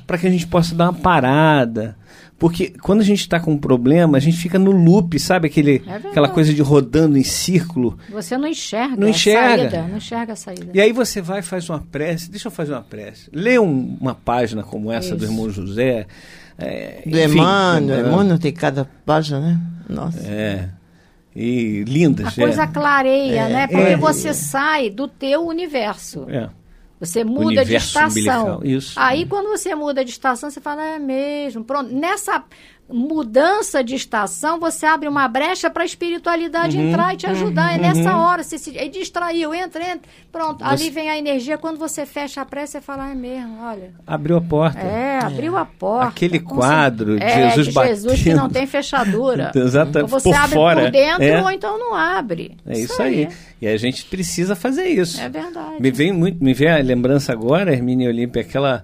para 0.05 0.17
que 0.17 0.27
a 0.27 0.29
gente 0.29 0.47
possa 0.47 0.75
dar 0.75 0.85
uma 0.85 0.93
parada. 0.93 1.97
Porque 2.37 2.73
quando 2.81 3.01
a 3.01 3.03
gente 3.03 3.19
está 3.19 3.39
com 3.39 3.51
um 3.53 3.57
problema, 3.57 4.17
a 4.17 4.21
gente 4.21 4.37
fica 4.37 4.57
no 4.57 4.71
loop, 4.71 5.19
sabe? 5.19 5.47
Aquele, 5.47 5.77
verdade. 5.79 6.07
aquela 6.07 6.27
coisa 6.29 6.51
de 6.51 6.59
rodando 6.61 7.15
em 7.15 7.23
círculo. 7.23 7.99
Você 8.09 8.35
não 8.35 8.47
enxerga 8.47 8.95
Não 8.95 9.05
a 9.07 9.09
enxerga. 9.11 9.69
saída. 9.69 9.87
Não 9.87 9.97
enxerga 9.97 10.33
a 10.33 10.35
saída. 10.35 10.71
E 10.73 10.81
aí 10.81 10.91
você 10.91 11.21
vai 11.21 11.39
e 11.39 11.43
faz 11.43 11.69
uma 11.69 11.79
prece. 11.91 12.31
Deixa 12.31 12.47
eu 12.47 12.51
fazer 12.51 12.71
uma 12.73 12.81
prece. 12.81 13.29
Lê 13.31 13.59
um- 13.59 13.95
uma 14.01 14.15
página 14.15 14.63
como 14.63 14.91
essa 14.91 15.15
do 15.15 15.23
Isso. 15.23 15.31
irmão 15.33 15.51
José. 15.51 16.07
É, 16.57 17.01
Do 17.05 17.19
enfim, 17.19 17.37
Emmanuel, 17.37 18.05
é, 18.05 18.09
Emmanuel 18.09 18.39
tem 18.39 18.51
cada 18.51 18.85
página, 19.05 19.39
né? 19.39 19.59
Nossa. 19.89 20.27
É. 20.27 20.69
E 21.35 21.83
lindas. 21.87 22.27
A 22.27 22.31
coisa 22.31 22.63
é. 22.63 22.67
clareia, 22.67 23.47
né? 23.47 23.67
Porque 23.67 23.91
é. 23.93 23.97
você 23.97 24.33
sai 24.33 24.89
do 24.89 25.07
teu 25.07 25.45
universo. 25.45 26.25
É. 26.29 26.49
Você 26.99 27.23
muda 27.23 27.65
de 27.65 27.75
estação. 27.75 28.61
Aí 28.95 29.25
quando 29.25 29.49
você 29.49 29.73
muda 29.73 30.05
de 30.05 30.11
estação, 30.11 30.51
você 30.51 30.61
fala, 30.61 30.83
é 30.83 30.99
mesmo. 30.99 31.63
Pronto. 31.63 31.91
Nessa 31.91 32.43
mudança 32.91 33.83
de 33.83 33.95
estação, 33.95 34.59
você 34.59 34.85
abre 34.85 35.07
uma 35.07 35.27
brecha 35.27 35.69
para 35.69 35.83
a 35.83 35.85
espiritualidade 35.85 36.77
Uhum. 36.77 36.89
entrar 36.89 37.13
e 37.13 37.17
te 37.17 37.27
ajudar. 37.27 37.73
É 37.73 37.77
nessa 37.77 38.15
hora, 38.17 38.43
você 38.43 38.57
se 38.57 38.77
aí 38.77 38.89
distraiu, 38.89 39.53
entra, 39.53 39.83
entra. 39.83 40.01
Pronto, 40.31 40.63
ali 40.63 40.85
Você- 40.85 40.89
vem 40.91 41.09
a 41.09 41.17
energia. 41.17 41.57
Quando 41.57 41.77
você 41.77 42.05
fecha 42.05 42.41
a 42.41 42.45
prece, 42.45 42.73
você 42.73 42.81
fala, 42.81 43.09
é 43.09 43.15
mesmo, 43.15 43.57
olha. 43.63 43.91
Abriu 44.05 44.37
a 44.37 44.41
porta. 44.41 44.79
É, 44.79 45.19
abriu 45.23 45.57
a 45.57 45.65
porta. 45.65 46.07
Aquele 46.09 46.39
quadro 46.39 47.17
de 47.19 47.25
certeza. 47.25 47.49
Jesus 47.55 47.75
é, 47.77 47.81
de 47.81 47.87
Jesus 47.87 48.13
que 48.19 48.23
batendo. 48.29 48.41
não 48.41 48.49
tem 48.49 48.67
fechadura. 48.67 49.51
Exato, 49.55 49.99
Ou 49.99 50.07
você 50.07 50.29
por 50.29 50.35
abre 50.37 50.55
fora. 50.55 50.81
por 50.83 50.91
dentro 50.91 51.23
É. 51.23 51.41
ou 51.41 51.51
então 51.51 51.77
não 51.79 51.93
abre. 51.95 52.57
É 52.65 52.77
isso 52.79 53.01
aí. 53.01 53.27
E 53.61 53.67
a 53.67 53.77
gente 53.77 54.05
precisa 54.05 54.55
fazer 54.55 54.85
isso. 54.87 55.19
É 55.21 55.29
verdade. 55.29 55.75
Me 55.79 55.91
vem 55.91 56.11
muito, 56.11 56.43
me 56.43 56.53
vem 56.53 56.69
a 56.69 56.77
lembrança 56.77 57.31
agora, 57.31 57.71
Hermínia 57.73 58.09
Olímpia, 58.09 58.41
aquela, 58.41 58.83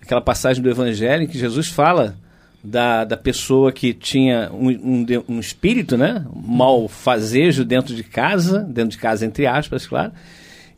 aquela 0.00 0.20
passagem 0.20 0.62
do 0.62 0.70
Evangelho 0.70 1.24
em 1.24 1.26
que 1.26 1.38
Jesus 1.38 1.68
fala 1.68 2.16
da, 2.64 3.04
da 3.04 3.16
pessoa 3.16 3.70
que 3.70 3.92
tinha 3.92 4.50
um, 4.52 4.68
um, 4.70 5.06
um 5.28 5.38
espírito, 5.40 5.96
né? 5.98 6.24
Um 6.34 6.56
malfazejo 6.56 7.64
dentro 7.64 7.94
de 7.94 8.02
casa, 8.02 8.60
dentro 8.60 8.90
de 8.92 8.98
casa, 8.98 9.26
entre 9.26 9.46
aspas, 9.46 9.86
claro. 9.86 10.12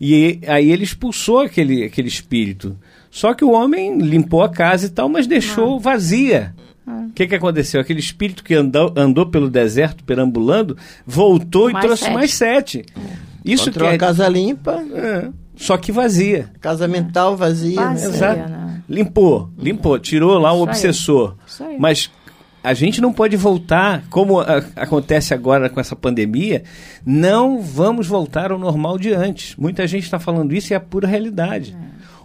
E 0.00 0.40
aí 0.46 0.70
ele 0.70 0.84
expulsou 0.84 1.40
aquele, 1.40 1.84
aquele 1.84 2.08
espírito. 2.08 2.76
Só 3.10 3.32
que 3.32 3.44
o 3.44 3.52
homem 3.52 3.98
limpou 3.98 4.42
a 4.42 4.48
casa 4.48 4.86
e 4.86 4.90
tal, 4.90 5.08
mas 5.08 5.26
Ah. 5.26 5.28
deixou 5.28 5.78
vazia. 5.80 6.54
O 6.86 7.12
que, 7.14 7.26
que 7.26 7.34
aconteceu? 7.34 7.80
Aquele 7.80 7.98
espírito 8.00 8.44
que 8.44 8.54
andou, 8.54 8.92
andou 8.96 9.26
pelo 9.26 9.48
deserto 9.50 10.04
perambulando 10.04 10.76
voltou 11.06 11.68
e 11.70 11.72
Mais 11.72 11.84
trouxe 11.84 12.04
sete. 12.04 12.14
mais 12.14 12.34
sete. 12.34 12.84
Isso 13.44 13.64
Encontrou 13.70 13.88
quer 13.88 13.94
a 13.94 13.98
casa 13.98 14.28
limpa, 14.28 14.84
é, 14.94 15.28
só 15.56 15.76
que 15.76 15.90
vazia. 15.90 16.50
casa 16.60 16.86
mental 16.86 17.36
vazia. 17.36 17.76
Vazia. 17.80 18.08
né? 18.08 18.14
Exato. 18.16 18.50
né? 18.50 18.65
Limpou, 18.88 19.50
limpou, 19.58 19.98
tirou 19.98 20.38
lá 20.38 20.52
o 20.52 20.62
obsessor. 20.62 21.34
Isso 21.46 21.64
aí. 21.64 21.76
Mas 21.78 22.10
a 22.62 22.72
gente 22.74 23.00
não 23.00 23.12
pode 23.12 23.36
voltar, 23.36 24.04
como 24.10 24.40
a- 24.40 24.62
acontece 24.76 25.32
agora 25.34 25.68
com 25.68 25.78
essa 25.80 25.94
pandemia, 25.96 26.64
não 27.04 27.60
vamos 27.60 28.06
voltar 28.06 28.50
ao 28.52 28.58
normal 28.58 28.98
de 28.98 29.12
antes. 29.12 29.54
Muita 29.56 29.86
gente 29.86 30.04
está 30.04 30.18
falando 30.18 30.52
isso 30.54 30.72
e 30.72 30.74
é 30.74 30.76
a 30.76 30.80
pura 30.80 31.06
realidade. 31.06 31.76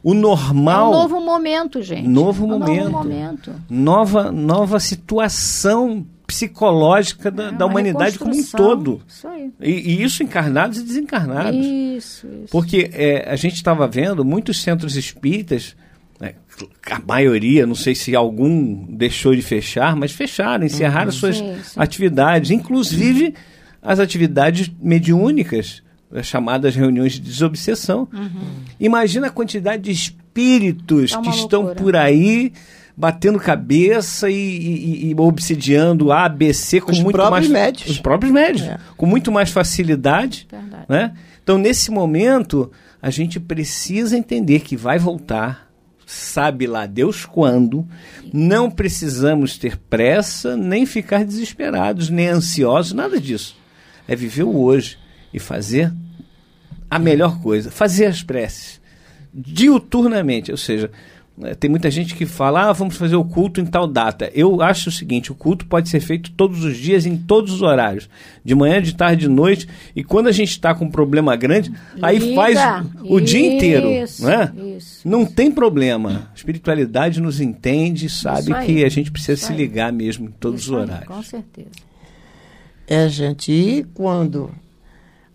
O 0.04 0.14
É 0.14 0.18
normal, 0.18 0.90
um 0.90 0.94
novo 0.94 1.22
momento, 1.22 1.82
gente. 1.82 2.08
Novo 2.08 2.44
É 2.44 2.48
um 2.48 2.60
momento. 2.60 2.84
novo 2.92 2.98
momento. 3.04 3.54
nova, 3.70 4.32
nova 4.32 4.80
situação 4.80 6.04
psicológica 6.26 7.30
da, 7.30 7.50
É 7.50 7.52
da 7.52 7.66
uma 7.66 7.72
humanidade 7.72 8.18
como 8.18 8.34
um 8.34 8.44
todo. 8.44 9.02
Isso 9.08 9.28
aí. 9.28 9.52
E, 9.62 9.70
e 9.72 10.04
isso 10.04 10.24
encarnados 10.24 10.80
e 10.80 10.84
desencarnados. 10.84 11.56
Isso, 11.64 12.26
isso. 12.28 12.48
Porque 12.52 12.90
é, 12.94 13.30
a 13.30 13.36
gente 13.36 13.56
estava 13.56 13.88
vendo 13.88 14.24
muitos 14.26 14.62
centros 14.62 14.96
espíritas, 14.96 15.76
né, 16.22 16.34
a 16.90 17.00
maioria, 17.06 17.66
não 17.66 17.74
sei 17.76 17.96
se 17.96 18.16
algum 18.16 18.86
deixou 18.96 19.36
de 19.36 19.42
fechar, 19.42 19.96
mas 19.96 20.12
fecharam, 20.12 20.64
encerraram 20.66 21.12
suas 21.12 21.38
Sim, 21.38 21.56
sim. 21.64 21.74
atividades, 21.80 22.52
inclusive 22.52 23.34
as 23.82 24.00
atividades 24.00 24.72
mediúnicas, 24.80 25.82
as 26.14 26.28
chamadas 26.28 26.76
reuniões 26.76 27.14
de 27.14 27.22
desobsessão. 27.22 28.08
Imagina 28.80 29.28
a 29.28 29.32
quantidade 29.32 29.82
de 29.84 29.92
espíritos 29.92 31.14
É 31.14 31.22
que 31.22 31.30
estão 31.30 31.62
loucura. 31.64 31.84
por 31.84 31.96
aí 31.96 32.54
batendo 32.96 33.40
cabeça 33.40 34.30
e, 34.30 34.36
e- 34.36 35.10
e 35.12 35.16
obsidiando 35.18 36.12
A, 36.12 36.28
B, 36.30 36.54
C 36.54 36.80
com 36.82 36.92
Os 36.92 37.00
muito 37.00 37.16
próprios 37.16 37.48
mais 37.48 37.50
médios. 37.50 37.90
os 37.90 38.00
próprios 38.00 38.32
médios, 38.32 38.68
É. 38.68 38.78
com 38.96 39.06
muito 39.08 39.32
mais 39.32 39.50
facilidade 39.50 40.46
Verdade. 40.52 40.86
né? 40.88 41.14
Então, 41.42 41.58
nesse 41.58 41.90
momento, 41.90 42.70
a 43.02 43.10
gente 43.10 43.40
precisa 43.40 44.16
entender 44.16 44.60
que 44.60 44.76
vai 44.76 45.00
voltar, 45.00 45.71
sabe 46.12 46.68
lá 46.68 46.86
Deus 46.86 47.26
quando, 47.26 47.88
não 48.34 48.70
precisamos 48.70 49.58
ter 49.58 49.78
pressa, 49.78 50.58
nem 50.58 50.86
ficar 50.86 51.24
desesperados, 51.24 52.10
nem 52.10 52.28
ansiosos, 52.28 52.92
nada 52.92 53.20
disso. 53.20 53.56
É 54.08 54.16
viver 54.16 54.44
o 54.44 54.58
hoje 54.58 54.98
e 55.34 55.40
fazer 55.40 55.92
a 56.90 57.00
melhor 57.00 57.42
coisa, 57.42 57.72
fazer 57.72 58.08
as 58.08 58.22
preces 58.22 58.82
diuturnamente, 59.34 60.52
ou 60.52 60.58
seja, 60.58 60.92
tem 61.60 61.70
muita 61.70 61.90
gente 61.92 62.16
que 62.16 62.26
fala, 62.26 62.70
ah, 62.70 62.74
vamos 62.74 62.96
fazer 62.96 63.16
o 63.16 63.24
culto 63.24 63.60
em 63.60 63.66
tal 63.66 63.88
data. 63.88 64.30
Eu 64.34 64.62
acho 64.62 64.90
o 64.90 64.92
seguinte, 64.92 65.32
o 65.32 65.36
culto 65.36 65.66
pode 65.66 65.90
ser 65.90 66.00
feito 66.00 66.32
todos 66.32 66.64
os 66.64 66.78
dias, 66.78 67.06
em 67.06 67.18
todos 67.18 67.54
os 67.54 67.62
horários, 67.62 68.10
de 68.44 68.54
manhã, 68.56 68.82
de 68.82 68.96
tarde, 68.96 69.22
de 69.22 69.28
noite, 69.28 69.68
e 69.96 70.04
quando 70.04 70.28
a 70.28 70.32
gente 70.32 70.50
está 70.50 70.74
com 70.74 70.86
um 70.86 70.92
problema 70.92 71.36
grande, 71.36 71.72
aí 72.02 72.18
Liga. 72.20 72.36
faz 72.36 72.60
o 73.04 73.20
dia 73.20 73.56
inteiro, 73.56 73.90
Isso, 73.90 74.24
não 74.24 74.30
é? 74.32 74.52
isso. 74.78 75.08
Não 75.08 75.26
tem 75.26 75.52
problema. 75.52 76.30
A 76.32 76.36
espiritualidade 76.36 77.20
nos 77.22 77.42
entende, 77.42 78.10
sabe 78.10 78.42
Isso 78.42 78.54
aí. 78.54 78.66
que 78.66 78.86
a 78.86 78.90
gente 78.90 79.12
precisa 79.12 79.34
Isso 79.34 79.46
se 79.48 79.52
aí. 79.52 79.58
ligar 79.58 79.92
mesmo 79.92 80.28
em 80.28 80.32
todos 80.32 80.62
Isso 80.62 80.72
os 80.74 80.78
aí, 80.78 80.84
horários. 80.86 81.08
Com 81.08 81.24
certeza. 81.24 81.70
É, 82.88 83.08
gente, 83.08 83.52
e 83.52 83.84
quando 83.94 84.52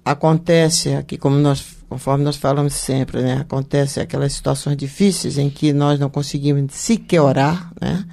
acontece 0.05 0.95
aqui, 0.95 1.17
como 1.17 1.37
nós, 1.37 1.76
conforme 1.89 2.25
nós 2.25 2.37
falamos 2.37 2.75
sempre, 2.75 3.23
né? 3.23 3.39
Acontece 3.41 4.01
aquelas 4.01 4.33
situações 4.33 4.77
difíceis 4.77 5.39
em 5.39 5.49
que 5.49 5.73
nós 5.73 5.99
não 5.99 6.11
conseguimos 6.11 6.75
sequer 6.75 7.21
orar, 7.21 7.71
né? 7.81 8.05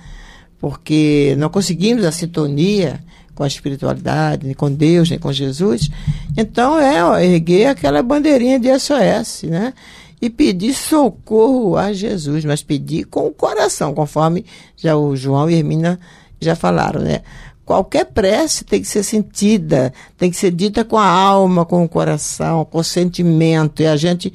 Porque 0.59 1.35
não 1.37 1.49
conseguimos 1.49 2.05
a 2.05 2.11
sintonia 2.11 3.03
com 3.35 3.43
a 3.43 3.47
espiritualidade, 3.47 4.45
nem 4.45 4.55
com 4.55 4.71
Deus, 4.71 5.09
nem 5.09 5.19
com 5.19 5.31
Jesus. 5.31 5.89
Então 6.37 6.79
é 6.79 7.03
ó, 7.03 7.17
erguer 7.17 7.67
aquela 7.67 8.03
bandeirinha 8.03 8.59
de 8.59 8.67
SOS, 8.79 9.43
né? 9.43 9.73
E 10.21 10.29
pedir 10.29 10.73
socorro 10.73 11.75
a 11.75 11.91
Jesus, 11.91 12.45
mas 12.45 12.63
pedir 12.63 13.05
com 13.05 13.27
o 13.27 13.31
coração, 13.31 13.93
conforme 13.93 14.45
já 14.77 14.95
o 14.95 15.15
João 15.15 15.49
e 15.49 15.55
Hermina 15.55 15.99
já 16.39 16.55
falaram, 16.55 17.01
né? 17.01 17.21
Qualquer 17.65 18.05
prece 18.05 18.65
tem 18.65 18.81
que 18.81 18.87
ser 18.87 19.03
sentida, 19.03 19.93
tem 20.17 20.29
que 20.29 20.35
ser 20.35 20.51
dita 20.51 20.83
com 20.83 20.97
a 20.97 21.07
alma, 21.07 21.65
com 21.65 21.83
o 21.83 21.89
coração, 21.89 22.65
com 22.65 22.79
o 22.79 22.83
sentimento. 22.83 23.81
E 23.81 23.87
a 23.87 23.95
gente 23.95 24.33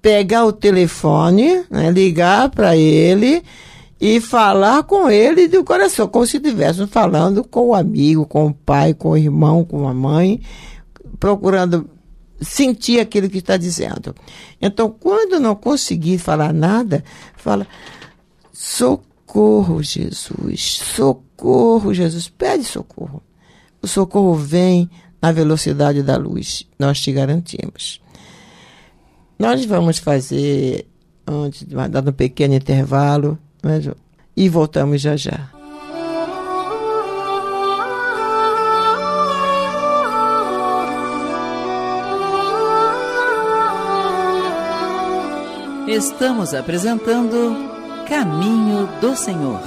pegar 0.00 0.44
o 0.46 0.52
telefone, 0.52 1.64
né, 1.70 1.90
ligar 1.90 2.48
para 2.48 2.76
ele 2.76 3.42
e 4.00 4.20
falar 4.20 4.84
com 4.84 5.10
ele 5.10 5.48
do 5.48 5.64
coração, 5.64 6.08
como 6.08 6.26
se 6.26 6.36
estivéssemos 6.38 6.90
falando 6.90 7.42
com 7.44 7.68
o 7.68 7.74
amigo, 7.74 8.24
com 8.24 8.46
o 8.46 8.54
pai, 8.54 8.94
com 8.94 9.10
o 9.10 9.16
irmão, 9.16 9.64
com 9.64 9.86
a 9.86 9.92
mãe, 9.92 10.40
procurando 11.18 11.88
sentir 12.40 13.00
aquilo 13.00 13.28
que 13.28 13.38
está 13.38 13.56
dizendo. 13.56 14.14
Então, 14.60 14.90
quando 14.90 15.40
não 15.40 15.54
conseguir 15.54 16.18
falar 16.18 16.52
nada, 16.52 17.02
fala 17.36 17.66
socorro, 19.36 19.82
Jesus, 19.82 20.80
socorro, 20.96 21.92
Jesus, 21.92 22.26
pede 22.26 22.64
socorro. 22.64 23.22
O 23.82 23.86
socorro 23.86 24.34
vem 24.34 24.88
na 25.20 25.30
velocidade 25.30 26.02
da 26.02 26.16
luz, 26.16 26.66
nós 26.78 26.98
te 26.98 27.12
garantimos. 27.12 28.00
Nós 29.38 29.66
vamos 29.66 29.98
fazer, 29.98 30.86
antes 31.26 31.66
de 31.66 31.74
dar 31.74 32.08
um 32.08 32.12
pequeno 32.12 32.54
intervalo, 32.54 33.38
né, 33.62 33.82
e 34.34 34.48
voltamos 34.48 35.02
já 35.02 35.16
já. 35.16 35.50
Estamos 45.86 46.54
apresentando 46.54 47.75
Caminho 48.08 48.88
do 49.00 49.16
Senhor. 49.16 49.60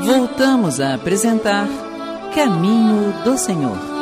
Voltamos 0.00 0.80
a 0.80 0.94
apresentar 0.94 1.68
Caminho 2.34 3.12
do 3.24 3.36
Senhor. 3.36 3.95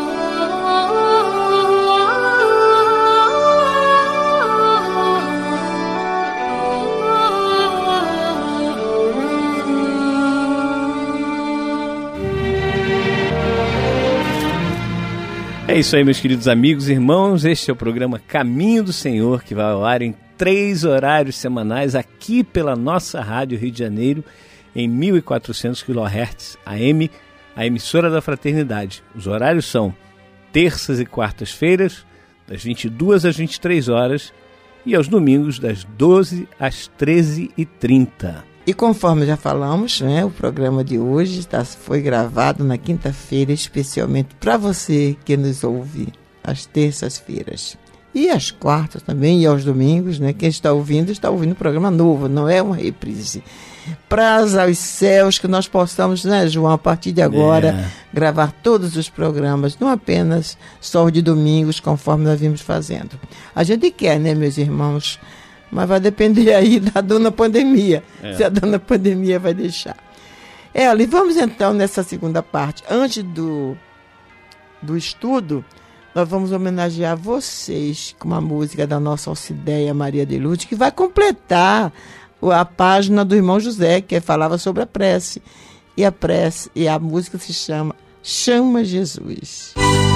É 15.74 15.80
isso 15.80 15.96
aí, 15.96 16.04
meus 16.04 16.20
queridos 16.20 16.46
amigos 16.46 16.88
e 16.88 16.92
irmãos. 16.92 17.44
Este 17.44 17.68
é 17.68 17.72
o 17.72 17.76
programa 17.76 18.20
Caminho 18.20 18.84
do 18.84 18.92
Senhor, 18.92 19.42
que 19.42 19.56
vai 19.56 19.64
ao 19.64 19.84
ar 19.84 20.02
em 20.02 20.14
três 20.38 20.84
horários 20.84 21.34
semanais 21.34 21.96
aqui 21.96 22.44
pela 22.44 22.76
nossa 22.76 23.20
Rádio 23.20 23.58
Rio 23.58 23.72
de 23.72 23.80
Janeiro, 23.80 24.24
em 24.72 24.87
1400 24.87 25.82
kHz 25.82 26.56
AM, 26.64 27.10
a 27.56 27.66
emissora 27.66 28.08
da 28.08 28.22
Fraternidade. 28.22 29.02
Os 29.16 29.26
horários 29.26 29.66
são 29.66 29.92
terças 30.52 31.00
e 31.00 31.04
quartas-feiras, 31.04 32.06
das 32.46 32.62
22 32.62 33.24
às 33.24 33.37
23 33.37 33.88
horas, 33.88 34.32
e 34.87 34.94
aos 34.94 35.08
domingos, 35.08 35.58
das 35.58 35.82
12 35.82 36.46
às 36.56 36.88
13h30. 36.96 38.44
E 38.66 38.72
conforme 38.72 39.27
já 39.27 39.37
falamos, 39.37 40.00
né, 40.00 40.24
o 40.24 40.31
programa 40.31 40.83
de 40.83 40.98
hoje 40.98 41.46
tá, 41.46 41.64
foi 41.64 42.00
gravado 42.00 42.64
na 42.64 42.79
quinta-feira, 42.79 43.53
especialmente 43.53 44.35
para 44.40 44.57
você 44.57 45.16
que 45.22 45.37
nos 45.37 45.62
ouve 45.62 46.09
às 46.42 46.64
terças-feiras. 46.64 47.77
E 48.14 48.31
às 48.31 48.50
quartas 48.50 49.03
também, 49.03 49.42
e 49.42 49.46
aos 49.46 49.64
domingos, 49.64 50.20
né? 50.20 50.33
Quem 50.33 50.48
está 50.48 50.72
ouvindo, 50.72 51.11
está 51.11 51.31
ouvindo 51.31 51.50
um 51.50 51.57
programa 51.57 51.90
novo, 51.90 52.29
não 52.29 52.48
é 52.48 52.62
uma 52.62 52.77
reprise. 52.77 53.42
Praza 54.09 54.62
aos 54.62 54.79
céus 54.79 55.37
que 55.37 55.48
nós 55.48 55.66
possamos, 55.66 56.24
né, 56.24 56.46
João, 56.46 56.72
a 56.72 56.79
partir 56.79 57.11
de 57.11 57.20
agora, 57.20 57.68
é. 57.68 57.90
gravar 58.14 58.53
todos 58.62 58.96
os 58.96 59.11
programas, 59.11 59.77
não 59.79 59.88
apenas 59.88 60.57
só 60.81 61.11
de 61.11 61.20
domingos, 61.20 61.81
conforme 61.81 62.24
nós 62.24 62.38
vimos 62.38 62.61
fazendo. 62.61 63.18
A 63.55 63.64
gente 63.64 63.90
quer, 63.90 64.20
né, 64.20 64.33
meus 64.33 64.57
irmãos? 64.59 65.18
Mas 65.74 65.88
vai 65.88 65.98
depender 65.98 66.54
aí 66.54 66.78
da 66.80 67.00
dona 67.00 67.32
pandemia, 67.32 68.02
é. 68.22 68.34
se 68.34 68.44
a 68.44 68.48
dona 68.48 68.78
pandemia 68.78 69.40
vai 69.40 69.52
deixar. 69.52 69.96
É, 70.72 70.87
e 70.94 71.06
vamos 71.06 71.37
então 71.37 71.74
nessa 71.74 72.02
segunda 72.02 72.42
parte. 72.42 72.82
Antes 72.88 73.22
do, 73.22 73.76
do 74.80 74.96
estudo, 74.96 75.64
nós 76.14 76.28
vamos 76.28 76.52
homenagear 76.52 77.16
vocês 77.16 78.14
com 78.18 78.28
uma 78.28 78.40
música 78.40 78.87
da 78.87 79.00
nossa 79.00 79.30
Alcideia 79.30 79.92
Maria 79.92 80.24
de 80.24 80.38
Lute, 80.38 80.66
que 80.66 80.76
vai 80.76 80.92
completar 80.92 81.92
a 82.40 82.64
página 82.64 83.24
do 83.24 83.34
irmão 83.34 83.58
José, 83.58 84.00
que 84.00 84.20
falava 84.20 84.58
sobre 84.58 84.82
a 84.82 84.87
prece. 84.87 85.42
E 85.96 86.04
a 86.04 86.10
prece, 86.12 86.70
e 86.74 86.88
a 86.88 86.98
música 86.98 87.38
se 87.38 87.52
chama 87.52 87.94
Chama 88.22 88.82
Jesus. 88.84 89.74
Jesus. 89.74 90.13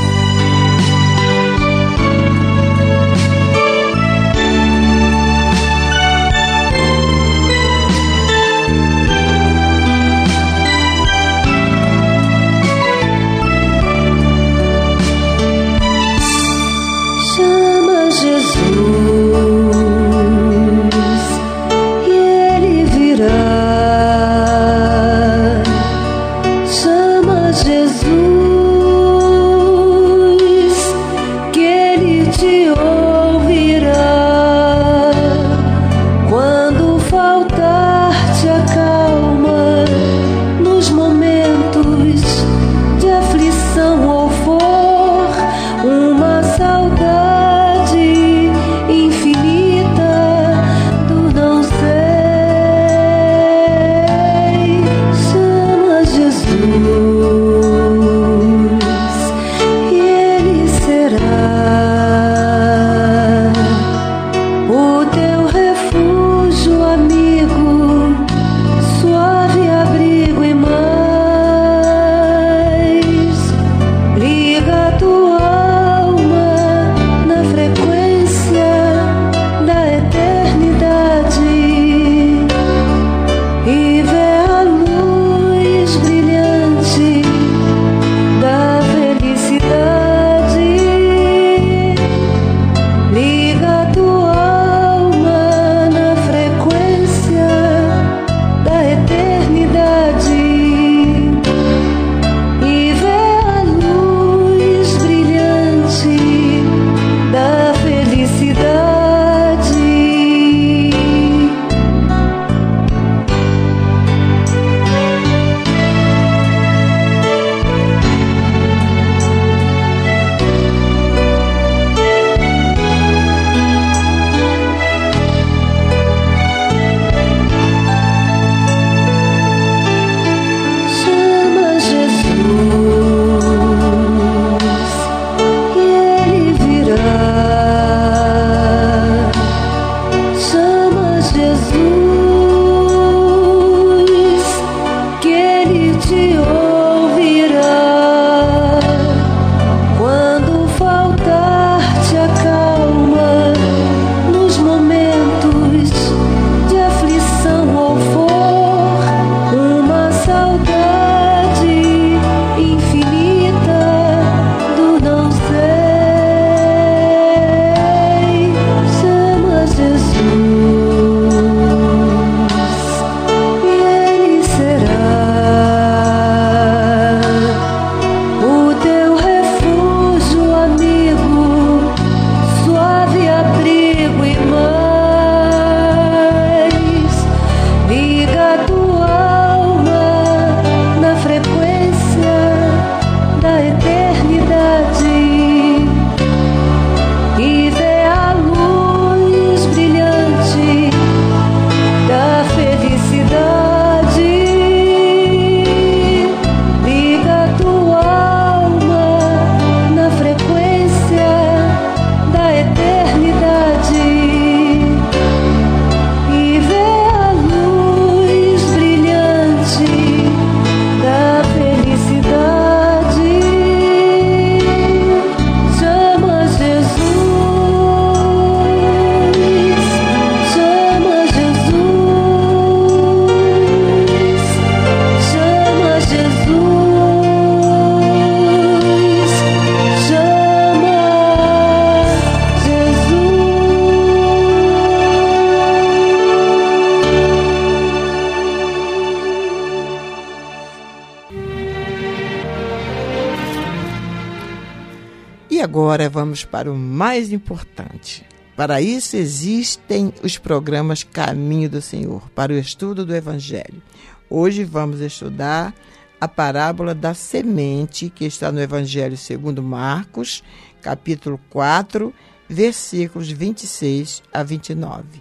E 255.59 255.61
agora 255.61 256.09
vamos 256.09 256.45
para 256.45 256.71
o 256.71 256.77
mais 256.77 257.33
importante. 257.33 258.25
Para 258.55 258.81
isso 258.81 259.17
existem 259.17 260.15
os 260.23 260.39
programas 260.39 261.03
Caminho 261.03 261.69
do 261.69 261.83
Senhor, 261.83 262.31
para 262.31 262.53
o 262.53 262.57
estudo 262.57 263.05
do 263.05 263.13
Evangelho. 263.13 263.83
Hoje 264.31 264.63
vamos 264.63 265.01
estudar 265.01 265.75
a 266.21 266.29
parábola 266.29 266.95
da 266.95 267.13
semente, 267.13 268.09
que 268.09 268.25
está 268.25 268.53
no 268.53 268.61
Evangelho 268.61 269.17
segundo 269.17 269.61
Marcos, 269.61 270.45
capítulo 270.81 271.41
4, 271.51 272.15
versículos 272.49 273.29
26 273.29 274.23
a 274.33 274.45
29. 274.45 275.21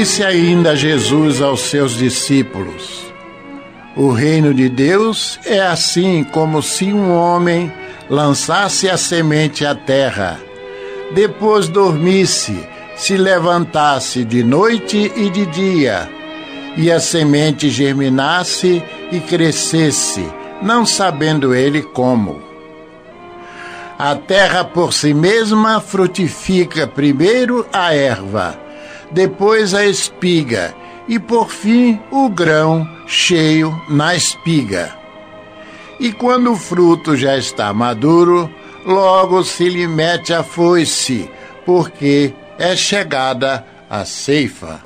Disse 0.00 0.24
ainda 0.24 0.74
Jesus 0.74 1.42
aos 1.42 1.60
seus 1.60 1.92
discípulos: 1.92 3.12
O 3.94 4.10
reino 4.10 4.54
de 4.54 4.66
Deus 4.66 5.38
é 5.44 5.60
assim 5.60 6.24
como 6.24 6.62
se 6.62 6.90
um 6.90 7.12
homem 7.12 7.70
lançasse 8.08 8.88
a 8.88 8.96
semente 8.96 9.62
à 9.66 9.74
terra, 9.74 10.40
depois 11.12 11.68
dormisse, 11.68 12.66
se 12.96 13.18
levantasse 13.18 14.24
de 14.24 14.42
noite 14.42 15.12
e 15.14 15.28
de 15.28 15.44
dia, 15.44 16.10
e 16.78 16.90
a 16.90 16.98
semente 16.98 17.68
germinasse 17.68 18.82
e 19.12 19.20
crescesse, 19.20 20.26
não 20.62 20.86
sabendo 20.86 21.54
ele 21.54 21.82
como. 21.82 22.40
A 23.98 24.14
terra 24.14 24.64
por 24.64 24.94
si 24.94 25.12
mesma 25.12 25.78
frutifica 25.78 26.86
primeiro 26.86 27.66
a 27.70 27.94
erva 27.94 28.69
depois 29.10 29.74
a 29.74 29.84
espiga 29.86 30.74
e 31.08 31.18
por 31.18 31.50
fim 31.50 32.00
o 32.10 32.28
grão 32.28 32.88
cheio 33.06 33.74
na 33.88 34.14
espiga. 34.14 34.96
E 35.98 36.12
quando 36.12 36.52
o 36.52 36.56
fruto 36.56 37.16
já 37.16 37.36
está 37.36 37.74
maduro, 37.74 38.50
logo 38.86 39.44
se 39.44 39.68
lhe 39.68 39.86
mete 39.86 40.32
a 40.32 40.42
foice, 40.42 41.28
porque 41.66 42.32
é 42.58 42.74
chegada 42.76 43.66
a 43.88 44.04
ceifa. 44.04 44.80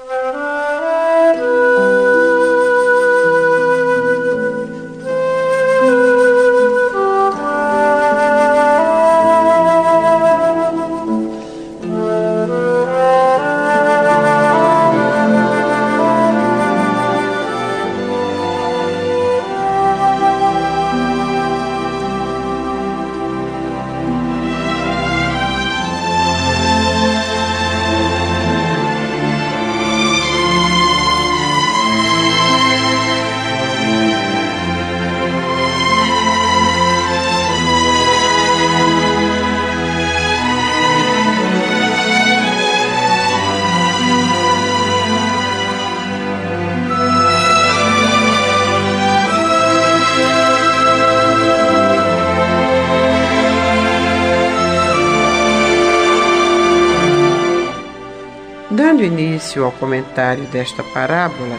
Comentário 59.94 60.42
desta 60.46 60.82
parábola, 60.82 61.56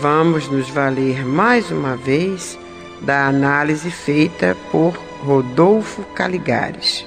vamos 0.00 0.48
nos 0.48 0.70
valer 0.70 1.26
mais 1.26 1.68
uma 1.72 1.96
vez 1.96 2.56
da 3.00 3.26
análise 3.26 3.90
feita 3.90 4.56
por 4.70 4.92
Rodolfo 5.24 6.04
Caligares. 6.14 7.04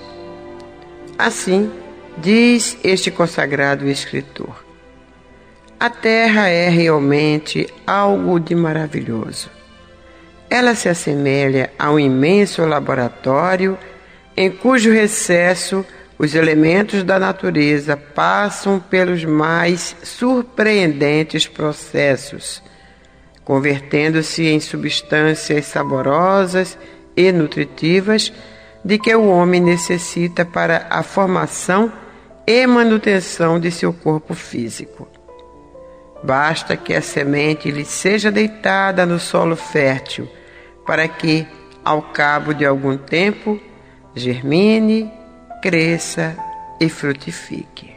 Assim, 1.18 1.72
diz 2.18 2.78
este 2.84 3.10
consagrado 3.10 3.88
escritor: 3.88 4.66
A 5.80 5.90
terra 5.90 6.50
é 6.50 6.68
realmente 6.68 7.66
algo 7.88 8.38
de 8.38 8.54
maravilhoso. 8.54 9.50
Ela 10.50 10.76
se 10.76 10.90
assemelha 10.90 11.72
a 11.80 11.90
um 11.90 11.98
imenso 11.98 12.66
laboratório 12.66 13.78
em 14.36 14.52
cujo 14.52 14.92
recesso 14.92 15.86
os 16.18 16.36
elementos 16.36 17.04
da 17.04 17.18
natureza 17.18 17.98
passam 17.98 18.80
pelos 18.80 19.26
mais 19.26 19.96
surpreendentes 20.04 21.48
processos, 21.48 22.62
convertendo-se 23.44 24.46
em 24.46 24.60
substâncias 24.60 25.66
saborosas 25.66 26.78
e 27.16 27.32
nutritivas 27.32 28.32
de 28.86 28.98
que 28.98 29.16
o 29.16 29.28
homem 29.28 29.62
necessita 29.62 30.46
para 30.46 30.88
a 30.90 31.04
formação 31.04 31.92
e 32.46 32.66
manutenção 32.68 33.60
de 33.60 33.72
seu 33.72 33.94
corpo 33.94 34.34
físico. 34.34 35.08
Basta 36.24 36.78
que 36.78 36.94
a 36.94 37.02
semente 37.02 37.72
lhe 37.72 37.86
seja 37.86 38.32
deitada 38.32 39.06
no 39.06 39.20
solo 39.20 39.56
fértil, 39.56 40.30
para 40.86 41.08
que, 41.08 41.46
ao 41.84 42.02
cabo 42.02 42.54
de 42.54 42.66
algum 42.66 42.98
tempo, 42.98 43.60
germine 44.16 45.12
cresça 45.64 46.36
e 46.78 46.90
frutifique. 46.90 47.96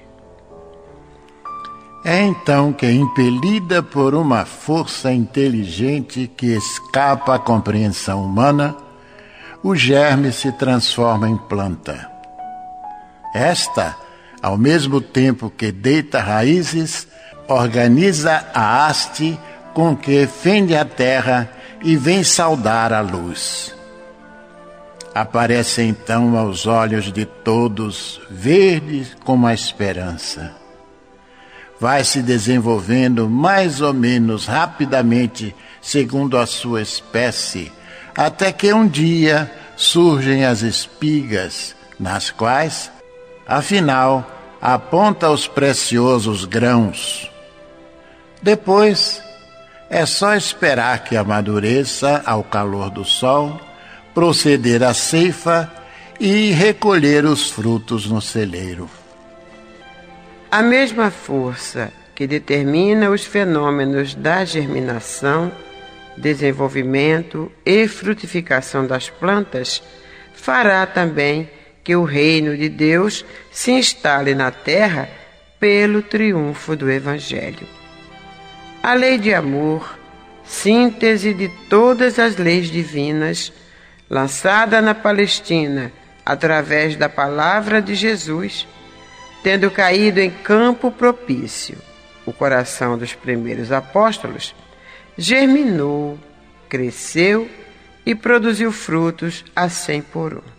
É 2.05 2.23
então 2.23 2.73
que, 2.73 2.89
impelida 2.89 3.83
por 3.83 4.15
uma 4.15 4.45
força 4.45 5.13
inteligente 5.13 6.31
que 6.37 6.55
escapa 6.55 7.35
à 7.35 7.39
compreensão 7.41 8.25
humana, 8.25 8.77
o 9.65 9.75
germe 9.75 10.31
se 10.31 10.53
transforma 10.53 11.29
em 11.29 11.37
planta. 11.37 12.09
Esta, 13.35 13.97
ao 14.41 14.57
mesmo 14.57 15.01
tempo 15.01 15.51
que 15.51 15.73
deita 15.73 16.21
raízes, 16.21 17.09
organiza 17.49 18.47
a 18.55 18.87
haste 18.87 19.37
com 19.75 19.97
que 19.97 20.29
fende 20.29 20.77
a 20.77 20.85
terra 20.85 21.51
e 21.83 21.97
vem 21.97 22.23
saudar 22.23 22.93
a 22.93 23.01
luz 23.01 23.76
aparece 25.17 25.81
então 25.81 26.37
aos 26.37 26.67
olhos 26.67 27.11
de 27.11 27.25
todos, 27.25 28.21
verde 28.31 29.07
como 29.25 29.47
a 29.47 29.55
esperança. 29.55 30.55
Vai 31.81 32.05
se 32.05 32.21
desenvolvendo 32.21 33.27
mais 33.27 33.81
ou 33.81 33.95
menos 33.95 34.45
rapidamente, 34.45 35.57
segundo 35.81 36.37
a 36.37 36.45
sua 36.45 36.83
espécie, 36.83 37.73
até 38.15 38.53
que 38.53 38.71
um 38.75 38.87
dia 38.87 39.51
surgem 39.75 40.45
as 40.45 40.61
espigas, 40.61 41.75
nas 41.99 42.31
quais, 42.31 42.93
afinal, 43.49 44.31
aponta 44.61 45.31
os 45.31 45.49
preciosos 45.49 46.45
grãos. 46.45 47.31
Depois, 48.43 49.23
é 49.89 50.05
só 50.05 50.35
esperar 50.35 51.05
que 51.05 51.17
amadureça 51.17 52.23
ao 52.27 52.45
calor 52.45 52.91
do 52.91 53.03
sol 53.03 53.66
proceder 54.17 54.83
à 54.83 54.95
ceifa 54.95 55.71
e 56.19 56.51
recolher 56.51 57.27
os 57.27 57.51
frutos 57.51 58.07
no 58.07 58.23
celeiro. 58.23 58.89
A 60.51 60.63
mesma 60.63 61.11
força 61.11 61.93
que 62.15 62.27
determina 62.27 63.11
os 63.11 63.27
fenômenos 63.27 64.15
da 64.15 64.43
germinação, 64.43 65.53
desenvolvimento 66.17 67.53
e 67.63 67.87
frutificação 67.87 68.87
das 68.87 69.11
plantas 69.11 69.83
fará 70.35 70.87
também 70.87 71.51
que 71.85 71.95
o 71.95 72.03
reino 72.03 72.57
de 72.57 72.71
Deus 72.71 73.23
se 73.53 73.71
instale 73.73 74.35
na 74.35 74.51
terra 74.51 75.11
pelo 75.61 76.01
triunfo 76.01 76.75
do 76.75 76.91
Evangelho. 76.91 77.69
A 78.83 78.95
lei 78.95 79.19
de 79.19 79.35
amor 79.35 79.99
síntese 80.43 81.35
de 81.35 81.51
todas 81.69 82.19
as 82.19 82.39
leis 82.39 82.71
divinas, 82.71 83.53
lançada 84.09 84.81
na 84.81 84.95
Palestina 84.95 85.93
através 86.25 86.97
da 86.97 87.09
palavra 87.09 87.81
de 87.81 87.95
Jesus, 87.95 88.67
tendo 89.43 89.71
caído 89.71 90.21
em 90.21 90.31
campo 90.31 90.91
propício, 90.91 91.79
o 92.25 92.33
coração 92.33 92.99
dos 92.99 93.15
primeiros 93.15 93.71
apóstolos 93.71 94.55
germinou, 95.17 96.19
cresceu 96.69 97.49
e 98.05 98.15
produziu 98.15 98.73
frutos 98.73 99.45
a 99.55 99.69
cem 99.69 100.03
por 100.03 100.35
um. 100.35 100.57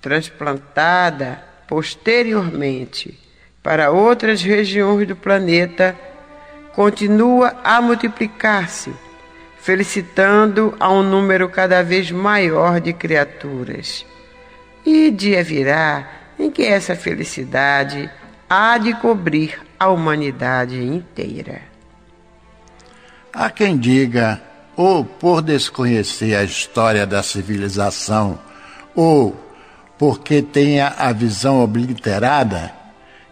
Transplantada 0.00 1.42
posteriormente 1.66 3.18
para 3.62 3.90
outras 3.90 4.42
regiões 4.42 5.08
do 5.08 5.16
planeta, 5.16 5.98
continua 6.72 7.56
a 7.64 7.80
multiplicar-se, 7.82 8.94
felicitando 9.66 10.76
a 10.78 10.92
um 10.92 11.02
número 11.02 11.48
cada 11.48 11.82
vez 11.82 12.12
maior 12.12 12.80
de 12.80 12.92
criaturas. 12.92 14.06
E 14.86 15.10
dia 15.10 15.42
virá 15.42 16.08
em 16.38 16.52
que 16.52 16.62
essa 16.62 16.94
felicidade 16.94 18.08
há 18.48 18.78
de 18.78 18.94
cobrir 18.94 19.60
a 19.76 19.88
humanidade 19.88 20.80
inteira. 20.80 21.62
Há 23.32 23.50
quem 23.50 23.76
diga, 23.76 24.40
ou 24.76 25.04
por 25.04 25.42
desconhecer 25.42 26.36
a 26.36 26.44
história 26.44 27.04
da 27.04 27.20
civilização, 27.20 28.38
ou 28.94 29.34
porque 29.98 30.42
tenha 30.42 30.94
a 30.96 31.12
visão 31.12 31.60
obliterada, 31.60 32.72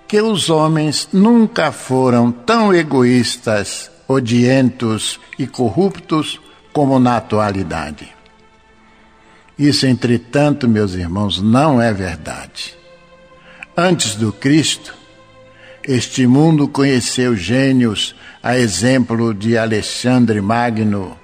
que 0.09 0.21
os 0.21 0.51
homens 0.51 1.09
nunca 1.13 1.71
foram 1.71 2.33
tão 2.33 2.75
egoístas, 2.75 3.89
odientos 4.09 5.21
e 5.39 5.47
corruptos 5.47 6.41
como 6.73 6.99
na 6.99 7.17
atualidade. 7.17 8.13
Isso, 9.59 9.87
entretanto, 9.87 10.69
meus 10.69 10.95
irmãos, 10.95 11.41
não 11.41 11.81
é 11.81 11.93
verdade. 11.93 12.77
Antes 13.77 14.15
do 14.15 14.33
Cristo, 14.33 14.95
este 15.83 16.27
mundo 16.27 16.67
conheceu 16.67 17.37
gênios 17.37 18.15
a 18.43 18.59
exemplo 18.59 19.33
de 19.33 19.57
Alexandre 19.57 20.41
Magno, 20.41 21.19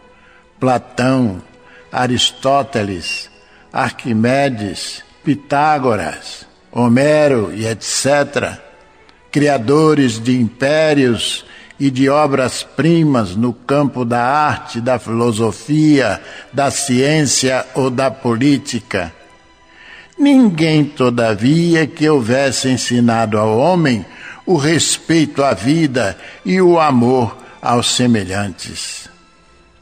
Platão, 0.58 1.42
Aristóteles, 1.90 3.30
Arquimedes, 3.72 5.02
Pitágoras, 5.24 6.46
Homero 6.72 7.52
e 7.52 7.66
etc 7.66 8.70
criadores 9.30 10.18
de 10.18 10.38
impérios 10.38 11.44
e 11.80 11.90
de 11.90 12.10
obras-primas 12.10 13.34
no 13.34 13.54
campo 13.54 14.04
da 14.04 14.22
arte, 14.22 14.82
da 14.82 14.98
filosofia, 14.98 16.20
da 16.52 16.70
ciência 16.70 17.64
ou 17.74 17.88
da 17.88 18.10
política. 18.10 19.10
Ninguém, 20.18 20.84
todavia, 20.84 21.86
que 21.86 22.06
houvesse 22.06 22.68
ensinado 22.68 23.38
ao 23.38 23.56
homem 23.56 24.04
o 24.44 24.56
respeito 24.56 25.42
à 25.42 25.54
vida 25.54 26.18
e 26.44 26.60
o 26.60 26.78
amor 26.78 27.34
aos 27.62 27.94
semelhantes. 27.96 29.08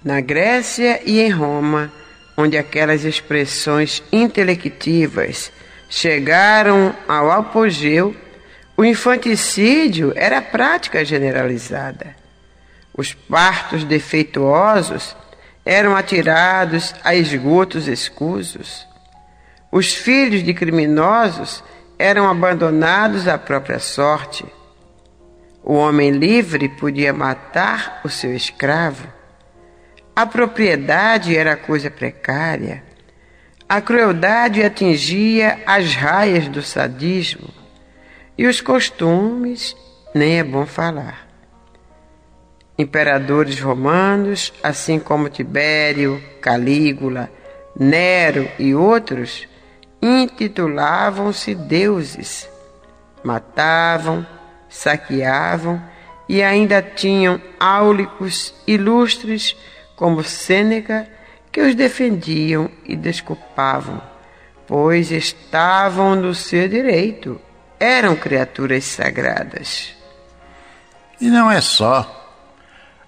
Na 0.05 0.21
Grécia 0.21 1.01
e 1.05 1.19
em 1.19 1.31
Roma, 1.31 1.91
onde 2.37 2.57
aquelas 2.57 3.05
expressões 3.05 4.01
intelectivas 4.13 5.51
chegaram 5.89 6.95
ao 7.09 7.33
apogeu, 7.33 8.15
o 8.79 8.85
infanticídio 8.85 10.13
era 10.15 10.41
prática 10.41 11.05
generalizada. 11.05 12.15
Os 12.97 13.13
partos 13.13 13.83
defeituosos 13.83 15.17
eram 15.67 15.97
atirados 15.97 16.95
a 17.03 17.13
esgotos 17.13 17.89
escusos. 17.89 18.87
Os 19.73 19.93
filhos 19.93 20.45
de 20.45 20.55
criminosos 20.55 21.65
eram 21.99 22.31
abandonados 22.31 23.27
à 23.27 23.37
própria 23.37 23.81
sorte. 23.81 24.47
O 25.61 25.75
homem 25.75 26.13
livre 26.13 26.69
podia 26.69 27.13
matar 27.13 28.01
o 28.05 28.09
seu 28.09 28.33
escravo. 28.33 29.09
A 30.15 30.25
propriedade 30.25 31.37
era 31.37 31.57
coisa 31.57 31.91
precária. 31.91 32.85
A 33.69 33.81
crueldade 33.81 34.63
atingia 34.63 35.61
as 35.67 35.97
raias 35.97 36.47
do 36.47 36.63
sadismo. 36.63 37.58
E 38.39 38.47
os 38.47 38.61
costumes, 38.61 39.77
nem 40.15 40.39
é 40.39 40.45
bom 40.45 40.65
falar. 40.65 41.27
Imperadores 42.79 43.59
romanos, 43.59 44.53
assim 44.63 45.01
como 45.01 45.29
Tibério, 45.29 46.23
Calígula, 46.41 47.29
Nero 47.77 48.49
e 48.57 48.77
outros, 48.77 49.49
intitulavam-se 50.01 51.53
deuses. 51.53 52.49
Matavam, 53.25 54.25
saqueavam 54.69 55.83
e 56.29 56.41
ainda 56.41 56.81
tinham 56.81 57.43
áulicos 57.59 58.55
ilustres 58.69 59.57
como 59.97 60.23
Sêneca 60.23 61.11
que 61.51 61.61
os 61.61 61.75
defendiam 61.75 62.71
e 62.85 62.95
desculpavam, 62.95 64.01
pois 64.65 65.11
estavam 65.11 66.15
no 66.15 66.33
seu 66.37 66.69
direito 66.69 67.41
eram 67.79 68.17
criaturas 68.17 68.85
sagradas. 68.85 69.91
E 71.21 71.29
não 71.29 71.51
é 71.51 71.61
só. 71.61 72.15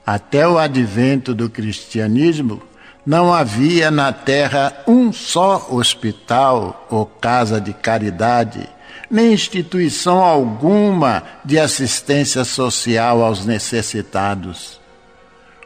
Até 0.06 0.46
o 0.46 0.58
advento 0.58 1.34
do 1.34 1.48
cristianismo, 1.48 2.62
não 3.04 3.32
havia 3.32 3.90
na 3.90 4.12
terra 4.12 4.76
um 4.86 5.12
só 5.12 5.68
hospital 5.70 6.86
ou 6.90 7.06
casa 7.06 7.60
de 7.60 7.72
caridade, 7.72 8.68
nem 9.10 9.32
instituição 9.32 10.22
alguma 10.22 11.22
de 11.44 11.58
assistência 11.58 12.44
social 12.44 13.22
aos 13.22 13.44
necessitados. 13.44 14.80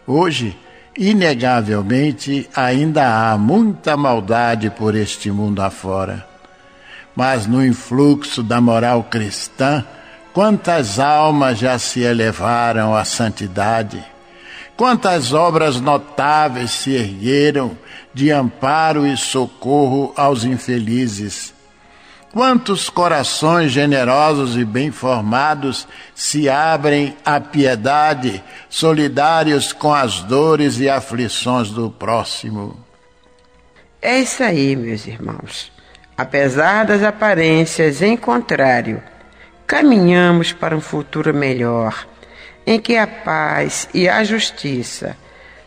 Hoje, 0.07 0.57
inegavelmente, 0.97 2.49
ainda 2.55 3.33
há 3.33 3.39
muita 3.39 3.97
maldade 3.97 4.71
por 4.71 4.95
este 4.95 5.31
mundo 5.31 5.61
afora 5.61 6.34
mas 7.15 7.47
no 7.47 7.65
influxo 7.65 8.43
da 8.43 8.61
moral 8.61 9.05
cristã, 9.05 9.85
quantas 10.33 10.99
almas 10.99 11.59
já 11.59 11.79
se 11.79 12.01
elevaram 12.01 12.95
à 12.95 13.05
santidade, 13.05 14.05
quantas 14.77 15.33
obras 15.33 15.81
notáveis 15.81 16.71
se 16.73 16.93
ergueram 16.93 17.79
de 18.13 18.31
amparo 18.31 19.07
e 19.07 19.17
socorro 19.17 20.13
aos 20.17 20.45
infelizes. 20.45 21.55
Quantos 22.33 22.91
corações 22.91 23.71
generosos 23.71 24.57
e 24.57 24.65
bem 24.65 24.91
formados 24.91 25.87
se 26.17 26.49
abrem 26.49 27.17
à 27.25 27.39
piedade, 27.39 28.43
solidários 28.69 29.73
com 29.73 29.95
as 29.95 30.19
dores 30.23 30.81
e 30.81 30.89
aflições 30.89 31.71
do 31.71 31.93
próximo. 31.93 32.77
É 34.03 34.19
isso 34.19 34.43
aí, 34.43 34.75
meus 34.75 35.07
irmãos. 35.07 35.74
Apesar 36.17 36.85
das 36.85 37.03
aparências 37.03 38.01
em 38.01 38.17
contrário, 38.17 39.03
caminhamos 39.67 40.53
para 40.53 40.77
um 40.77 40.81
futuro 40.81 41.35
melhor, 41.35 42.07
em 42.67 42.79
que 42.79 42.97
a 42.97 43.07
paz 43.07 43.89
e 43.93 44.09
a 44.09 44.23
justiça, 44.23 45.17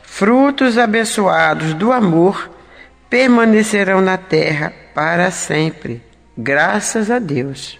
frutos 0.02 0.78
abençoados 0.78 1.74
do 1.74 1.92
amor, 1.92 2.50
permanecerão 3.10 4.02
na 4.02 4.18
terra 4.18 4.74
para 4.94 5.32
sempre. 5.32 6.02
Graças 6.38 7.12
a 7.12 7.20
Deus. 7.20 7.80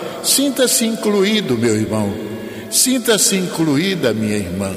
sinta-se 0.23 0.85
incluído, 0.85 1.57
meu 1.57 1.75
irmão, 1.75 2.13
sinta-se 2.69 3.35
incluída, 3.35 4.13
minha 4.13 4.37
irmã. 4.37 4.75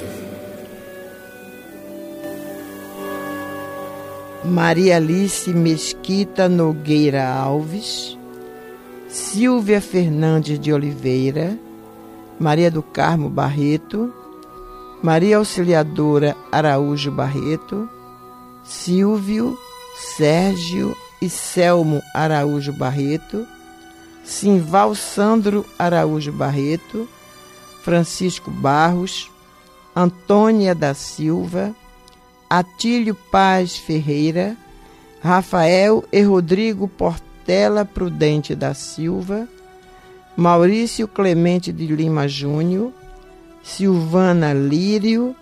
Maria 4.44 4.96
Alice 4.96 5.52
Mesquita 5.54 6.48
Nogueira 6.48 7.26
Alves, 7.26 8.18
Silvia 9.08 9.80
Fernandes 9.80 10.58
de 10.58 10.72
Oliveira, 10.72 11.58
Maria 12.38 12.70
do 12.70 12.82
Carmo 12.82 13.30
Barreto, 13.30 14.12
Maria 15.02 15.38
Auxiliadora 15.38 16.36
Araújo 16.52 17.10
Barreto, 17.10 17.88
Silvio, 18.64 19.56
Sérgio 20.16 20.96
e 21.22 21.28
Selmo 21.28 22.02
Araújo 22.14 22.72
Barreto, 22.72 23.46
Simval 24.24 24.94
Sandro 24.94 25.66
Araújo 25.78 26.32
Barreto, 26.32 27.06
Francisco 27.82 28.50
Barros, 28.50 29.30
Antônia 29.94 30.74
da 30.74 30.94
Silva, 30.94 31.74
Atílio 32.48 33.14
Paz 33.14 33.76
Ferreira, 33.76 34.56
Rafael 35.22 36.02
e 36.10 36.22
Rodrigo 36.22 36.88
Portela 36.88 37.84
Prudente 37.84 38.54
da 38.54 38.72
Silva, 38.72 39.46
Maurício 40.36 41.06
Clemente 41.06 41.72
de 41.72 41.86
Lima 41.86 42.26
Júnior, 42.26 42.92
Silvana 43.62 44.52
Lírio, 44.52 45.36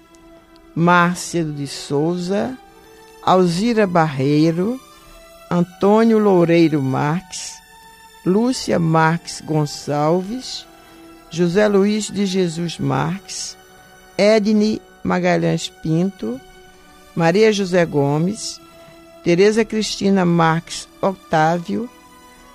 Márcia 0.75 1.45
de 1.45 1.67
Souza, 1.67 2.57
Alzira 3.25 3.87
Barreiro, 3.87 4.81
Antônio 5.51 6.19
Loureiro 6.19 6.83
Marques, 6.83 7.62
Lúcia 8.25 8.79
Marques 8.79 9.41
Gonçalves, 9.41 10.65
José 11.29 11.67
Luiz 11.67 12.09
de 12.09 12.25
Jesus 12.25 12.79
Marques, 12.79 13.57
Edne 14.17 14.81
Magalhães 15.03 15.69
Pinto, 15.83 16.41
Maria 17.17 17.53
José 17.53 17.85
Gomes, 17.85 18.61
Tereza 19.25 19.65
Cristina 19.65 20.25
Marques 20.25 20.89
Otávio, 21.01 21.91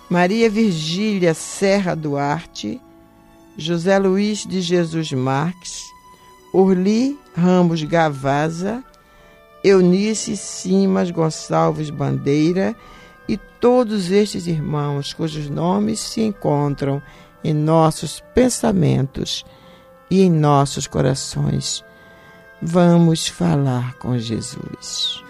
Maria 0.09 0.49
Virgília 0.49 1.33
Serra 1.33 1.95
Duarte, 1.95 2.79
José 3.57 3.99
Luiz 3.99 4.45
de 4.45 4.61
Jesus 4.61 5.11
Marques, 5.11 5.83
Urli 6.53 7.19
Ramos 7.35 7.83
Gavaza, 7.83 8.81
Eunice 9.61 10.37
Simas 10.37 11.11
Gonçalves 11.11 11.89
Bandeira 11.89 12.73
e 13.27 13.37
todos 13.37 14.11
estes 14.11 14.47
irmãos 14.47 15.13
cujos 15.13 15.49
nomes 15.49 15.99
se 15.99 16.21
encontram 16.21 17.01
em 17.43 17.53
nossos 17.53 18.23
pensamentos 18.33 19.45
e 20.09 20.21
em 20.21 20.31
nossos 20.31 20.87
corações. 20.87 21.83
Vamos 22.61 23.27
falar 23.27 23.93
com 23.95 24.17
Jesus. 24.17 25.26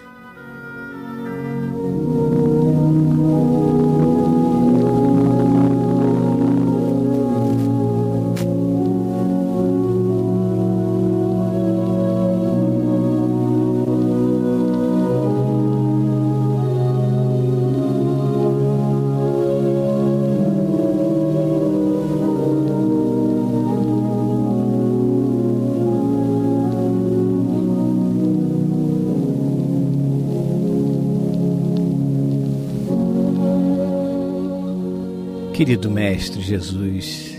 Querido 35.68 35.90
Mestre 35.90 36.40
Jesus, 36.40 37.36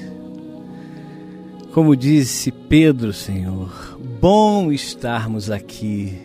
como 1.74 1.96
disse 1.96 2.52
Pedro, 2.52 3.12
Senhor, 3.12 3.98
bom 4.22 4.72
estarmos 4.72 5.50
aqui. 5.50 6.16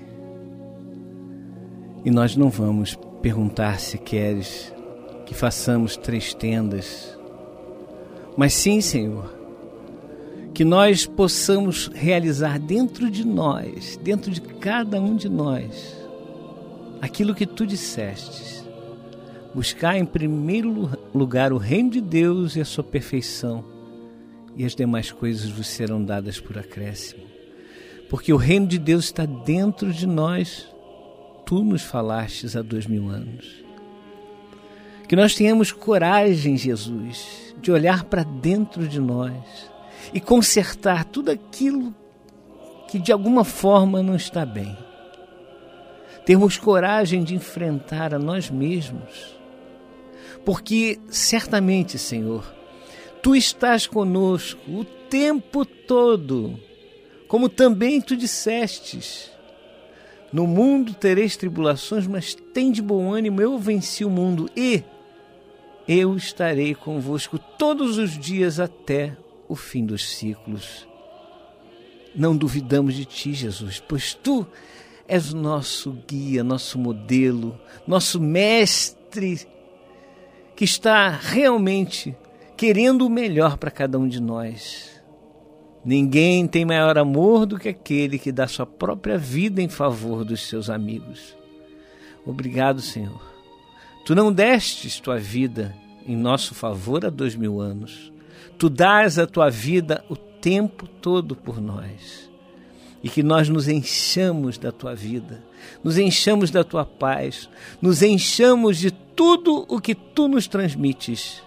E 2.04 2.10
nós 2.10 2.36
não 2.36 2.50
vamos 2.50 2.94
perguntar 3.22 3.80
se 3.80 3.96
queres 3.96 4.70
que 5.24 5.34
façamos 5.34 5.96
três 5.96 6.34
tendas, 6.34 7.18
mas 8.36 8.52
sim, 8.52 8.82
Senhor, 8.82 9.34
que 10.52 10.62
nós 10.62 11.06
possamos 11.06 11.90
realizar 11.94 12.58
dentro 12.58 13.10
de 13.10 13.26
nós, 13.26 13.98
dentro 14.02 14.30
de 14.30 14.42
cada 14.42 15.00
um 15.00 15.16
de 15.16 15.30
nós, 15.30 15.96
aquilo 17.00 17.34
que 17.34 17.46
tu 17.46 17.66
dissestes 17.66 18.62
buscar 19.54 19.96
em 19.96 20.04
primeiro 20.04 20.90
lugar 21.14 21.52
o 21.52 21.58
reino 21.58 21.90
de 21.90 22.00
Deus 22.00 22.56
e 22.56 22.60
a 22.60 22.64
sua 22.64 22.82
perfeição, 22.82 23.64
e 24.56 24.64
as 24.64 24.74
demais 24.74 25.12
coisas 25.12 25.48
vos 25.48 25.68
serão 25.68 26.04
dadas 26.04 26.40
por 26.40 26.58
acréscimo. 26.58 27.22
Porque 28.10 28.32
o 28.32 28.36
reino 28.36 28.66
de 28.66 28.78
Deus 28.78 29.06
está 29.06 29.24
dentro 29.24 29.92
de 29.92 30.06
nós, 30.06 30.68
tu 31.46 31.62
nos 31.62 31.82
falastes 31.82 32.56
há 32.56 32.62
dois 32.62 32.86
mil 32.86 33.08
anos. 33.08 33.64
Que 35.08 35.16
nós 35.16 35.34
tenhamos 35.34 35.70
coragem, 35.70 36.56
Jesus, 36.56 37.54
de 37.60 37.70
olhar 37.70 38.04
para 38.04 38.22
dentro 38.22 38.86
de 38.88 39.00
nós 39.00 39.70
e 40.12 40.20
consertar 40.20 41.04
tudo 41.04 41.30
aquilo 41.30 41.94
que 42.88 42.98
de 42.98 43.12
alguma 43.12 43.44
forma 43.44 44.02
não 44.02 44.16
está 44.16 44.46
bem. 44.46 44.76
Termos 46.24 46.56
coragem 46.56 47.22
de 47.22 47.34
enfrentar 47.34 48.14
a 48.14 48.18
nós 48.18 48.50
mesmos. 48.50 49.34
Porque 50.44 50.98
certamente, 51.08 51.98
Senhor, 51.98 52.44
tu 53.22 53.34
estás 53.34 53.86
conosco 53.86 54.60
o 54.70 54.84
tempo 54.84 55.64
todo, 55.64 56.58
como 57.28 57.48
também 57.48 58.00
tu 58.00 58.16
dissestes. 58.16 59.30
No 60.32 60.46
mundo 60.46 60.94
tereis 60.94 61.36
tribulações, 61.36 62.06
mas 62.06 62.34
tem 62.34 62.72
de 62.72 62.82
bom 62.82 63.12
ânimo, 63.12 63.40
eu 63.40 63.58
venci 63.58 64.04
o 64.04 64.10
mundo 64.10 64.50
e 64.56 64.82
eu 65.86 66.16
estarei 66.16 66.74
convosco 66.74 67.38
todos 67.38 67.98
os 67.98 68.18
dias 68.18 68.58
até 68.58 69.16
o 69.48 69.54
fim 69.54 69.84
dos 69.84 70.16
ciclos. 70.16 70.86
Não 72.14 72.36
duvidamos 72.36 72.94
de 72.94 73.04
ti, 73.04 73.32
Jesus, 73.32 73.82
pois 73.86 74.14
tu 74.14 74.46
és 75.06 75.32
nosso 75.32 75.92
guia, 76.06 76.42
nosso 76.42 76.78
modelo, 76.78 77.58
nosso 77.86 78.20
mestre, 78.20 79.46
que 80.54 80.64
está 80.64 81.08
realmente 81.08 82.16
querendo 82.56 83.06
o 83.06 83.10
melhor 83.10 83.56
para 83.56 83.70
cada 83.70 83.98
um 83.98 84.08
de 84.08 84.20
nós. 84.20 85.02
Ninguém 85.84 86.46
tem 86.46 86.64
maior 86.64 86.96
amor 86.96 87.44
do 87.44 87.58
que 87.58 87.68
aquele 87.68 88.18
que 88.18 88.32
dá 88.32 88.46
sua 88.46 88.64
própria 88.64 89.18
vida 89.18 89.60
em 89.60 89.68
favor 89.68 90.24
dos 90.24 90.46
seus 90.46 90.70
amigos. 90.70 91.36
Obrigado, 92.24 92.80
Senhor. 92.80 93.20
Tu 94.04 94.14
não 94.14 94.32
destes 94.32 94.98
tua 94.98 95.18
vida 95.18 95.74
em 96.06 96.16
nosso 96.16 96.54
favor 96.54 97.04
há 97.04 97.10
dois 97.10 97.34
mil 97.34 97.60
anos. 97.60 98.12
Tu 98.58 98.70
dás 98.70 99.18
a 99.18 99.26
tua 99.26 99.50
vida 99.50 100.04
o 100.08 100.16
tempo 100.16 100.86
todo 100.86 101.34
por 101.36 101.60
nós. 101.60 102.30
E 103.04 103.08
que 103.10 103.22
nós 103.22 103.50
nos 103.50 103.68
enchamos 103.68 104.56
da 104.56 104.72
tua 104.72 104.94
vida, 104.94 105.44
nos 105.84 105.98
enchamos 105.98 106.50
da 106.50 106.64
tua 106.64 106.86
paz, 106.86 107.50
nos 107.78 108.00
enchamos 108.02 108.78
de 108.78 108.90
tudo 108.90 109.66
o 109.68 109.78
que 109.78 109.94
tu 109.94 110.26
nos 110.26 110.48
transmites 110.48 111.42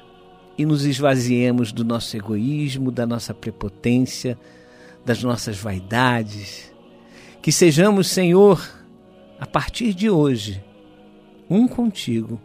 e 0.55 0.67
nos 0.67 0.85
esvaziemos 0.85 1.71
do 1.71 1.83
nosso 1.83 2.15
egoísmo, 2.15 2.91
da 2.91 3.07
nossa 3.07 3.33
prepotência, 3.33 4.37
das 5.03 5.23
nossas 5.23 5.57
vaidades. 5.57 6.71
Que 7.41 7.51
sejamos, 7.51 8.07
Senhor, 8.07 8.63
a 9.39 9.47
partir 9.47 9.95
de 9.95 10.11
hoje, 10.11 10.63
um 11.49 11.67
contigo, 11.67 12.39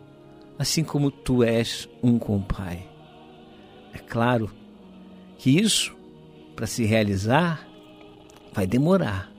assim 0.59 0.83
como 0.83 1.11
tu 1.11 1.45
és 1.45 1.87
um 2.03 2.19
com 2.19 2.39
o 2.39 2.43
Pai. 2.43 2.89
É 3.93 3.99
claro 3.99 4.51
que 5.37 5.51
isso, 5.51 5.95
para 6.57 6.67
se 6.67 6.87
realizar, 6.87 7.69
vai 8.53 8.67
demorar. 8.67 9.31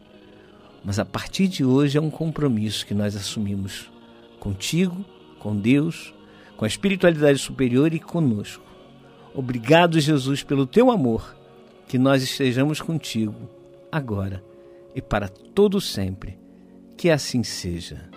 Mas 0.83 0.99
a 0.99 1.05
partir 1.05 1.47
de 1.47 1.63
hoje 1.63 1.97
é 1.97 2.01
um 2.01 2.09
compromisso 2.09 2.85
que 2.85 2.93
nós 2.93 3.15
assumimos 3.15 3.89
contigo, 4.39 5.05
com 5.39 5.55
Deus, 5.55 6.13
com 6.57 6.65
a 6.65 6.67
espiritualidade 6.67 7.39
superior 7.39 7.93
e 7.93 7.99
conosco. 7.99 8.63
Obrigado, 9.33 9.99
Jesus, 9.99 10.43
pelo 10.43 10.67
teu 10.67 10.91
amor, 10.91 11.35
que 11.87 11.97
nós 11.97 12.21
estejamos 12.21 12.81
contigo 12.81 13.49
agora 13.91 14.43
e 14.95 15.01
para 15.01 15.27
todo 15.27 15.81
sempre. 15.81 16.37
Que 16.95 17.09
assim 17.09 17.43
seja. 17.43 18.12